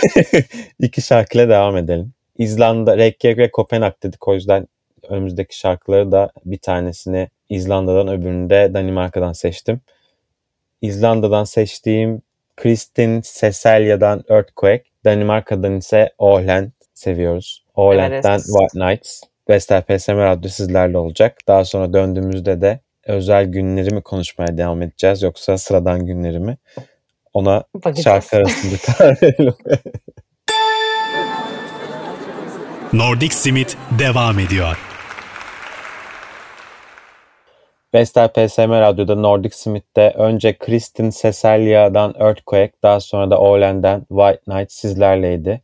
iki 0.80 1.02
şarkıyla 1.02 1.48
devam 1.48 1.76
edelim. 1.76 2.12
İzlanda, 2.38 2.96
Reykjavik 2.96 3.38
ve 3.38 3.50
Kopenhag 3.50 3.92
dedik. 4.02 4.28
O 4.28 4.34
yüzden 4.34 4.66
önümüzdeki 5.08 5.58
şarkıları 5.58 6.12
da 6.12 6.30
bir 6.44 6.58
tanesini 6.58 7.28
İzlanda'dan 7.48 8.08
öbürünü 8.08 8.50
de 8.50 8.70
Danimarka'dan 8.74 9.32
seçtim. 9.32 9.80
İzlanda'dan 10.82 11.44
seçtiğim 11.44 12.22
Kristin 12.56 13.20
Cecilia'dan 13.20 14.24
Earthquake, 14.28 14.84
Danimarka'dan 15.04 15.76
ise 15.76 16.10
Åland 16.18 16.70
seviyoruz. 16.94 17.64
Everest. 17.76 18.46
White 18.46 18.86
Nights. 18.90 19.20
Vestel 19.48 19.82
PSM 19.82 20.16
Radyo 20.16 20.50
sizlerle 20.50 20.98
olacak. 20.98 21.38
Daha 21.48 21.64
sonra 21.64 21.92
döndüğümüzde 21.92 22.60
de 22.60 22.80
özel 23.06 23.44
günleri 23.44 23.94
mi 23.94 24.02
konuşmaya 24.02 24.58
devam 24.58 24.82
edeceğiz 24.82 25.22
yoksa 25.22 25.58
sıradan 25.58 26.06
günleri 26.06 26.38
mi? 26.38 26.56
Ona 27.34 27.64
Bakacağız. 27.74 28.04
şarkı 28.04 28.36
arasında 28.36 28.74
karar 28.96 29.16
verelim. 29.22 29.54
Nordic 32.92 33.34
Simit 33.34 33.76
devam 33.98 34.38
ediyor. 34.38 34.93
Vestel 37.94 38.28
PSM 38.28 38.70
Radyo'da 38.70 39.14
Nordic 39.14 39.56
Smith'te 39.56 40.14
önce 40.16 40.58
Kristin 40.58 41.10
Cecilia'dan 41.10 42.14
Earthquake, 42.18 42.72
daha 42.82 43.00
sonra 43.00 43.30
da 43.30 43.40
Åland'den 43.40 44.00
White 44.08 44.40
Night 44.46 44.72
sizlerleydi. 44.72 45.60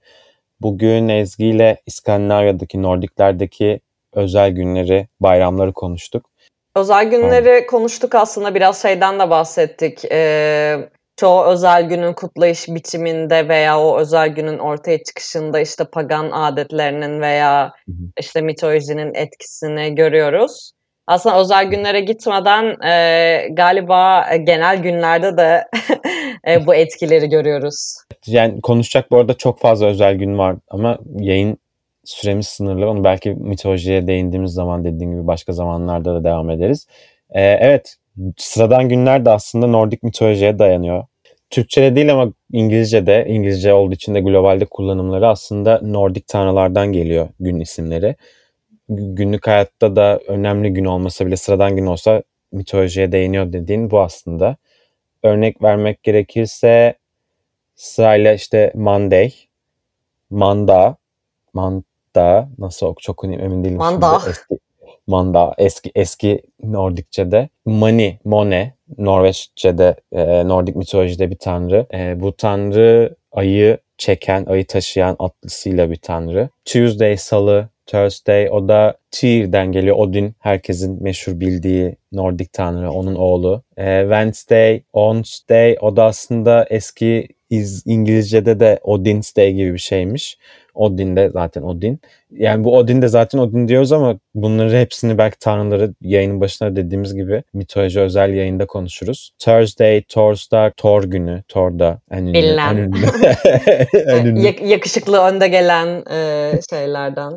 Bugün 0.61 1.09
Ezgi 1.09 1.47
ile 1.47 1.83
İskandinavya'daki, 1.87 2.83
Nordiklerdeki 2.83 3.81
özel 4.13 4.51
günleri, 4.51 5.09
bayramları 5.21 5.73
konuştuk. 5.73 6.31
Özel 6.77 7.11
günleri 7.11 7.67
konuştuk 7.67 8.15
aslında 8.15 8.55
biraz 8.55 8.83
şeyden 8.83 9.19
de 9.19 9.31
bahsettik. 9.31 10.05
Ee, 10.05 10.89
çoğu 11.17 11.45
özel 11.45 11.89
günün 11.89 12.13
kutlayış 12.13 12.69
biçiminde 12.69 13.49
veya 13.49 13.81
o 13.81 13.99
özel 13.99 14.29
günün 14.29 14.59
ortaya 14.59 15.03
çıkışında 15.03 15.61
işte 15.61 15.85
pagan 15.85 16.31
adetlerinin 16.31 17.21
veya 17.21 17.73
işte 18.19 18.41
mitolojinin 18.41 19.15
etkisini 19.15 19.95
görüyoruz. 19.95 20.73
Aslında 21.11 21.41
özel 21.41 21.65
günlere 21.65 22.01
gitmeden 22.01 22.87
e, 22.87 23.49
galiba 23.53 24.27
genel 24.37 24.83
günlerde 24.83 25.37
de 25.37 25.65
e, 26.49 26.67
bu 26.67 26.75
etkileri 26.75 27.29
görüyoruz. 27.29 27.97
Yani 28.27 28.61
konuşacak 28.61 29.11
bu 29.11 29.17
arada 29.17 29.35
çok 29.35 29.61
fazla 29.61 29.87
özel 29.87 30.15
gün 30.15 30.39
var 30.39 30.57
ama 30.69 30.99
yayın 31.19 31.59
süremiz 32.05 32.47
sınırlı. 32.47 32.91
Onu 32.91 33.05
belki 33.05 33.31
mitolojiye 33.31 34.07
değindiğimiz 34.07 34.53
zaman 34.53 34.85
dediğim 34.85 35.13
gibi 35.13 35.27
başka 35.27 35.53
zamanlarda 35.53 36.15
da 36.15 36.25
devam 36.25 36.51
ederiz. 36.51 36.87
Ee, 37.31 37.43
evet 37.43 37.97
sıradan 38.37 38.89
günler 38.89 39.25
de 39.25 39.31
aslında 39.31 39.67
Nordik 39.67 40.03
mitolojiye 40.03 40.59
dayanıyor. 40.59 41.05
Türkçe'de 41.51 41.97
değil 41.97 42.13
ama 42.13 42.33
İngilizce'de, 42.53 43.25
İngilizce 43.29 43.73
olduğu 43.73 43.95
için 43.95 44.15
de 44.15 44.21
globalde 44.21 44.65
kullanımları 44.65 45.29
aslında 45.29 45.81
Nordik 45.83 46.29
tanrılardan 46.29 46.93
geliyor 46.93 47.29
gün 47.41 47.61
isimleri. 47.61 48.17
Gü- 48.91 49.15
Günlük 49.15 49.47
hayatta 49.47 49.97
da 49.97 50.21
önemli 50.27 50.73
gün 50.73 50.85
olmasa 50.85 51.27
bile 51.27 51.37
sıradan 51.37 51.77
gün 51.77 51.87
olsa 51.87 52.23
mitolojiye 52.53 53.13
değiniyor 53.13 53.53
dediğin 53.53 53.91
bu 53.91 54.01
aslında. 54.01 54.57
Örnek 55.23 55.63
vermek 55.63 56.03
gerekirse 56.03 56.95
sırayla 57.75 58.33
işte 58.33 58.73
Monday, 58.75 59.33
Manda, 60.31 60.97
Manda 61.53 62.49
nasıl 62.59 62.87
ok 62.87 63.03
çok 63.03 63.25
emin 63.25 63.65
değilim 63.65 63.77
Manda. 63.77 64.21
Eski, 64.29 64.59
Manda 65.07 65.55
eski 65.59 65.93
eski 65.95 66.43
Nordikçe'de. 66.63 67.49
Mani, 67.65 68.19
Mone 68.25 68.75
Norveççe'de 68.99 69.97
e, 70.13 70.49
Nordik 70.49 70.77
mitolojide 70.77 71.31
bir 71.31 71.39
tanrı. 71.39 71.87
E, 71.95 72.21
bu 72.21 72.37
tanrı 72.37 73.17
ayı 73.33 73.79
çeken, 73.99 74.45
ayı 74.45 74.67
taşıyan 74.67 75.17
atlısıyla 75.19 75.91
bir 75.91 75.97
tanrı. 75.97 76.49
Tuesday 76.65 77.17
salı, 77.17 77.69
Thursday 77.91 78.49
o 78.51 78.69
da 78.69 78.95
Tyr'den 79.11 79.73
geliyor. 79.73 79.97
Odin 79.97 80.35
herkesin 80.39 81.03
meşhur 81.03 81.41
bildiği 81.41 81.97
Nordik 82.13 82.53
tanrı 82.53 82.91
onun 82.91 83.15
oğlu. 83.15 83.63
E, 83.77 84.01
Wednesday, 84.03 84.83
Onsday 84.93 85.77
o 85.81 85.97
da 85.97 86.05
aslında 86.05 86.67
eski 86.71 87.29
İngilizce'de 87.85 88.61
de 88.61 88.79
Odin's 88.83 89.37
Day 89.37 89.53
gibi 89.53 89.75
bir 89.75 89.79
şeymiş. 89.79 90.39
Odin 90.75 91.17
de 91.17 91.31
zaten 91.33 91.63
Odin. 91.63 92.01
Yani 92.31 92.65
bu 92.65 92.77
Odin 92.77 93.03
de 93.03 93.09
zaten 93.09 93.39
Odin 93.39 93.69
diyoruz 93.69 93.93
ama 93.93 94.19
bunları 94.35 94.77
hepsini 94.77 95.19
belki 95.19 95.39
tanrıları 95.39 95.95
yayının 96.01 96.41
başında 96.41 96.77
dediğimiz 96.77 97.15
gibi 97.15 97.43
mitoloji 97.55 98.01
özel 98.01 98.35
yayında 98.35 98.67
konuşuruz. 98.67 99.33
Thursday, 99.39 100.03
Thors'da, 100.03 100.73
Thor 100.77 101.05
günü. 101.05 101.43
Thor'da 101.49 101.99
en 102.11 102.23
ünlü. 102.23 102.35
Bilinen. 102.35 102.77
En 102.77 102.77
ünlü. 102.77 103.07
en 104.07 104.27
ünlü. 104.27 104.41
Yak- 104.41 104.63
yakışıklı 104.63 105.19
önde 105.19 105.49
gelen 105.49 106.05
e, 106.11 106.53
şeylerden. 106.71 107.33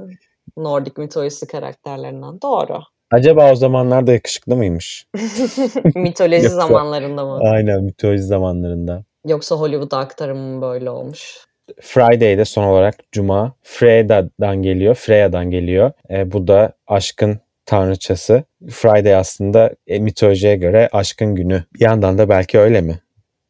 Nordik 0.57 0.97
mitolojisi 0.97 1.47
karakterlerinden. 1.47 2.41
Doğru. 2.41 2.79
Acaba 3.11 3.51
o 3.51 3.55
zamanlarda 3.55 4.13
yakışıklı 4.13 4.55
mıymış? 4.55 5.07
Mitoloji 5.95 6.43
Yoksa- 6.45 6.49
zamanlarında 6.49 7.25
mı? 7.25 7.39
Aynen 7.43 7.83
mitoloji 7.83 8.23
zamanlarında. 8.23 9.03
Yoksa 9.27 9.55
Hollywood 9.55 9.91
aktarımı 9.91 10.55
mı 10.55 10.61
böyle 10.61 10.89
olmuş? 10.89 11.37
Friday'de 11.81 12.45
son 12.45 12.63
olarak 12.63 12.95
Cuma. 13.11 13.53
Freda'dan 13.63 14.61
geliyor. 14.61 14.95
Freya'dan 14.95 15.49
geliyor. 15.51 15.91
E, 16.09 16.31
bu 16.31 16.47
da 16.47 16.73
aşkın 16.87 17.39
tanrıçası. 17.65 18.43
Friday 18.69 19.15
aslında 19.15 19.71
e, 19.87 19.99
mitolojiye 19.99 20.55
göre 20.55 20.89
aşkın 20.91 21.35
günü. 21.35 21.63
Bir 21.73 21.81
yandan 21.81 22.17
da 22.17 22.29
belki 22.29 22.59
öyle 22.59 22.81
mi? 22.81 22.99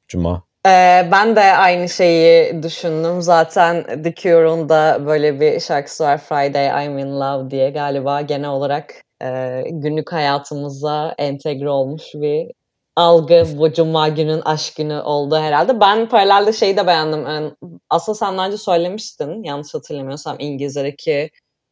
Cuma. 0.08 0.44
Ee, 0.66 1.10
ben 1.12 1.36
de 1.36 1.42
aynı 1.42 1.90
şeyi 1.90 2.64
düşündüm. 2.64 3.22
Zaten 3.22 4.04
The 4.04 4.14
Cure'un 4.16 4.70
da 4.70 5.06
böyle 5.06 5.40
bir 5.40 5.60
şarkısı 5.60 6.04
var 6.04 6.18
Friday 6.18 6.86
I'm 6.86 6.98
in 6.98 7.20
Love 7.20 7.50
diye 7.52 7.70
galiba 7.70 8.22
genel 8.22 8.50
olarak 8.50 8.94
e, 9.24 9.62
günlük 9.72 10.12
hayatımıza 10.12 11.16
entegre 11.18 11.70
olmuş 11.70 12.04
bir 12.16 12.52
algı 12.96 13.46
bu 13.58 13.74
Cuma 13.74 14.10
günün 14.10 14.42
aşk 14.42 14.76
günü 14.76 15.00
oldu 15.00 15.38
herhalde. 15.38 15.80
Ben 15.80 16.10
paralelde 16.10 16.54
şeyi 16.54 16.78
de 16.78 16.88
beğendim. 16.88 17.54
Aslında 17.90 18.16
sen 18.16 18.38
önce 18.40 18.58
söylemiştin 18.58 19.44
yanlış 19.44 19.74
hatırlamıyorsam 19.74 20.36
İngilizce'deki 20.40 21.30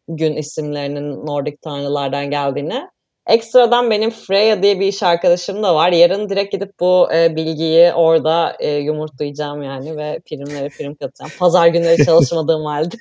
gün 0.08 0.36
isimlerinin 0.36 1.26
Nordik 1.26 1.62
tanrılardan 1.62 2.30
geldiğini. 2.30 2.90
Ekstradan 3.28 3.90
benim 3.90 4.10
Freya 4.10 4.64
diye 4.64 4.80
bir 4.80 4.88
iş 4.88 5.04
arkadaşım 5.04 5.64
da 5.64 5.76
var. 5.76 5.92
Yarın 5.92 6.30
direkt 6.30 6.52
gidip 6.52 6.80
bu 6.80 7.14
e, 7.14 7.36
bilgiyi 7.36 7.94
orada 7.94 8.56
e, 8.60 8.70
yumurtlayacağım 8.72 9.64
yani 9.64 9.98
ve 9.98 10.20
primlere 10.30 10.70
prim 10.70 10.96
katacağım. 10.96 11.32
Pazar 11.40 11.68
günleri 11.68 12.06
çalışmadığım 12.06 12.66
halde. 12.66 12.96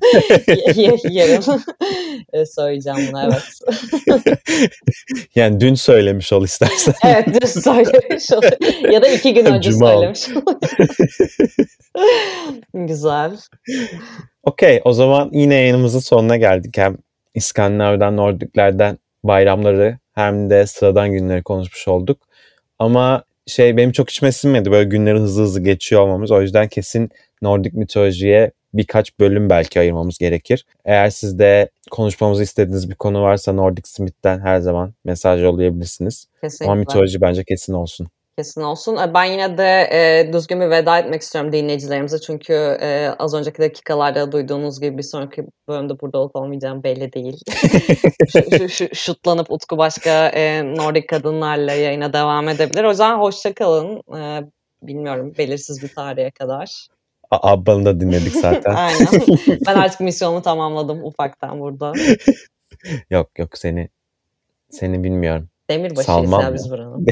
Yarın 1.10 1.60
e, 2.32 2.46
söyleyeceğim 2.46 2.98
bunu 3.12 3.22
evet. 3.22 3.60
yani 5.34 5.60
dün 5.60 5.74
söylemiş 5.74 6.32
ol 6.32 6.44
istersen. 6.44 6.94
evet 7.04 7.26
dün 7.26 7.46
söylemiş 7.46 8.32
olayım. 8.32 8.92
Ya 8.92 9.02
da 9.02 9.08
iki 9.08 9.34
gün 9.34 9.44
önce 9.44 9.70
Cuma 9.70 9.86
söylemiş 9.86 10.28
olayım. 10.28 10.60
Güzel. 12.74 13.30
Okey 14.42 14.80
o 14.84 14.92
zaman 14.92 15.30
yine 15.32 15.54
yayınımızın 15.54 16.00
sonuna 16.00 16.36
geldik. 16.36 16.78
Hem 16.78 16.96
İskandinav'dan, 17.34 18.16
Nordiklerden 18.16 18.98
bayramları 19.24 19.98
hem 20.12 20.50
de 20.50 20.66
sıradan 20.66 21.12
günleri 21.12 21.42
konuşmuş 21.42 21.88
olduk. 21.88 22.18
Ama 22.78 23.24
şey 23.46 23.76
benim 23.76 23.92
çok 23.92 24.10
içime 24.10 24.32
sinmedi 24.32 24.70
böyle 24.70 24.88
günlerin 24.88 25.20
hızlı 25.20 25.42
hızlı 25.42 25.60
geçiyor 25.60 26.02
olmamız. 26.02 26.30
O 26.30 26.42
yüzden 26.42 26.68
kesin 26.68 27.10
Nordik 27.42 27.74
mitolojiye 27.74 28.50
birkaç 28.74 29.18
bölüm 29.18 29.50
belki 29.50 29.80
ayırmamız 29.80 30.18
gerekir. 30.18 30.66
Eğer 30.84 31.10
siz 31.10 31.38
de 31.38 31.70
konuşmamızı 31.90 32.42
istediğiniz 32.42 32.90
bir 32.90 32.94
konu 32.94 33.22
varsa 33.22 33.52
Nordic 33.52 33.88
Smith'ten 33.88 34.40
her 34.40 34.60
zaman 34.60 34.94
mesaj 35.04 35.42
yollayabilirsiniz. 35.42 36.26
Kesinlikle. 36.40 36.72
Ama 36.72 36.74
mitoloji 36.74 37.20
bence 37.20 37.44
kesin 37.44 37.72
olsun. 37.72 38.08
Kesin 38.38 38.60
olsun. 38.62 38.96
E, 38.96 39.14
Ben 39.14 39.24
yine 39.24 39.58
de 39.58 39.88
e, 39.92 40.32
düzgün 40.32 40.60
bir 40.60 40.70
veda 40.70 40.98
etmek 40.98 41.22
istiyorum 41.22 41.52
dinleyicilerimize. 41.52 42.18
Çünkü 42.20 42.52
e, 42.80 43.08
az 43.18 43.34
önceki 43.34 43.58
dakikalarda 43.62 44.32
duyduğunuz 44.32 44.80
gibi 44.80 44.98
bir 44.98 45.02
sonraki 45.02 45.44
bölümde 45.68 46.00
burada 46.00 46.18
olup 46.18 46.36
olmayacağım 46.36 46.82
belli 46.82 47.12
değil. 47.12 47.40
şu, 48.32 48.58
şu, 48.58 48.68
şu- 48.68 48.94
şutlanıp 48.94 49.50
Utku 49.50 49.78
başka 49.78 50.28
e, 50.28 50.74
Nordik 50.76 51.08
kadınlarla 51.08 51.72
yayına 51.72 52.12
devam 52.12 52.48
edebilir. 52.48 52.84
O 52.84 52.90
yüzden 52.90 53.18
hoşça 53.18 53.54
kalın. 53.54 54.02
E, 54.18 54.44
bilmiyorum 54.82 55.34
belirsiz 55.38 55.82
bir 55.82 55.94
tarihe 55.94 56.30
kadar. 56.30 56.86
Abba'nı 57.30 57.84
da 57.84 58.00
dinledik 58.00 58.32
zaten. 58.32 58.74
Aynen. 58.76 59.06
Ben 59.66 59.74
artık 59.74 60.00
misyonumu 60.00 60.42
tamamladım 60.42 61.04
ufaktan 61.04 61.60
burada. 61.60 61.92
yok 63.10 63.38
yok 63.38 63.58
seni 63.58 63.88
seni 64.70 65.04
bilmiyorum. 65.04 65.49
Demirbaşıyız 65.70 66.06
Salmam 66.06 66.42
ya 66.42 66.54
biz 66.54 66.70
buranın. 66.70 67.06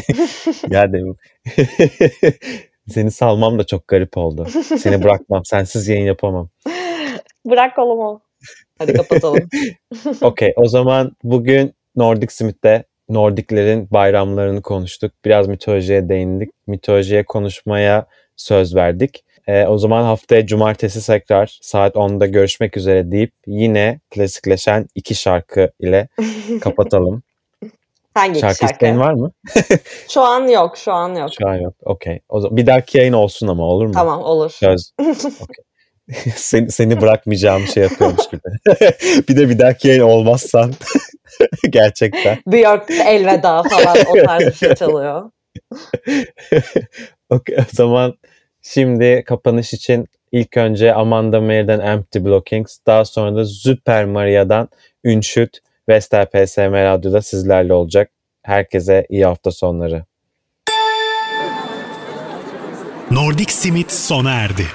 Ya 0.70 0.92
demin. 0.92 1.16
Seni 2.88 3.10
salmam 3.10 3.58
da 3.58 3.66
çok 3.66 3.88
garip 3.88 4.16
oldu. 4.16 4.46
Seni 4.78 5.02
bırakmam. 5.02 5.44
Sensiz 5.44 5.88
yayın 5.88 6.04
yapamam. 6.04 6.48
Bırak 7.46 7.76
kolumu. 7.76 8.20
Hadi 8.78 8.92
kapatalım. 8.92 9.48
Okey 10.20 10.52
o 10.56 10.68
zaman 10.68 11.12
bugün 11.22 11.74
Nordic 11.96 12.34
Smith'te 12.34 12.84
Nordiklerin 13.08 13.88
bayramlarını 13.90 14.62
konuştuk. 14.62 15.12
Biraz 15.24 15.48
mitolojiye 15.48 16.08
değindik. 16.08 16.50
Mitolojiye 16.66 17.24
konuşmaya 17.24 18.06
söz 18.36 18.74
verdik. 18.74 19.24
Ee, 19.46 19.66
o 19.66 19.78
zaman 19.78 20.02
haftaya 20.02 20.46
cumartesi 20.46 21.06
tekrar 21.06 21.58
saat 21.62 21.94
10'da 21.94 22.26
görüşmek 22.26 22.76
üzere 22.76 23.10
deyip 23.12 23.32
yine 23.46 24.00
klasikleşen 24.10 24.86
iki 24.94 25.14
şarkı 25.14 25.70
ile 25.80 26.08
kapatalım. 26.60 27.22
Hangi 28.14 28.40
şarkı 28.40 28.58
şarkı? 28.58 28.74
isteğin 28.74 28.98
var 28.98 29.12
mı? 29.12 29.32
Şu 30.08 30.20
an 30.20 30.48
yok, 30.48 30.76
şu 30.76 30.92
an 30.92 31.14
yok. 31.14 31.30
Şu 31.38 31.48
an 31.48 31.54
yok. 31.54 31.74
Okey. 31.84 32.20
O 32.28 32.40
zaman 32.40 32.56
bir 32.56 32.66
dahaki 32.66 32.98
yayın 32.98 33.12
olsun 33.12 33.48
ama 33.48 33.64
olur 33.64 33.86
mu? 33.86 33.92
Tamam 33.92 34.22
olur. 34.22 34.50
Söz. 34.50 34.92
Okey. 35.00 35.64
seni, 36.36 36.70
seni 36.70 37.00
bırakmayacağım 37.00 37.66
şey 37.66 37.82
yapıyormuş 37.82 38.28
gibi. 38.28 38.40
bir 39.28 39.36
de 39.36 39.48
bir 39.48 39.58
dahaki 39.58 39.88
yayın 39.88 40.02
olmazsan 40.02 40.74
gerçekten. 41.70 42.38
Björk 42.46 42.90
elveda 42.90 43.62
falan 43.62 43.96
o 44.08 44.26
tarz 44.26 44.46
bir 44.46 44.52
şey 44.52 44.74
çalıyor. 44.74 45.30
Okey, 47.30 47.56
o 47.58 47.62
zaman 47.72 48.14
şimdi 48.62 49.24
kapanış 49.26 49.74
için 49.74 50.06
ilk 50.32 50.56
önce 50.56 50.94
Amanda 50.94 51.40
Mayer'den 51.40 51.80
Empty 51.80 52.18
Blockings, 52.18 52.78
daha 52.86 53.04
sonra 53.04 53.36
da 53.36 53.44
Super 53.44 54.04
Maria'dan 54.04 54.68
Ünşüt 55.04 55.58
Vestel 55.88 56.26
PSM 56.26 56.72
Radyo'da 56.72 57.22
sizlerle 57.22 57.72
olacak. 57.72 58.10
Herkese 58.42 59.06
iyi 59.08 59.24
hafta 59.24 59.50
sonları. 59.50 60.04
Nordic 63.10 63.52
Simit 63.52 63.92
sona 63.92 64.30
erdi. 64.30 64.66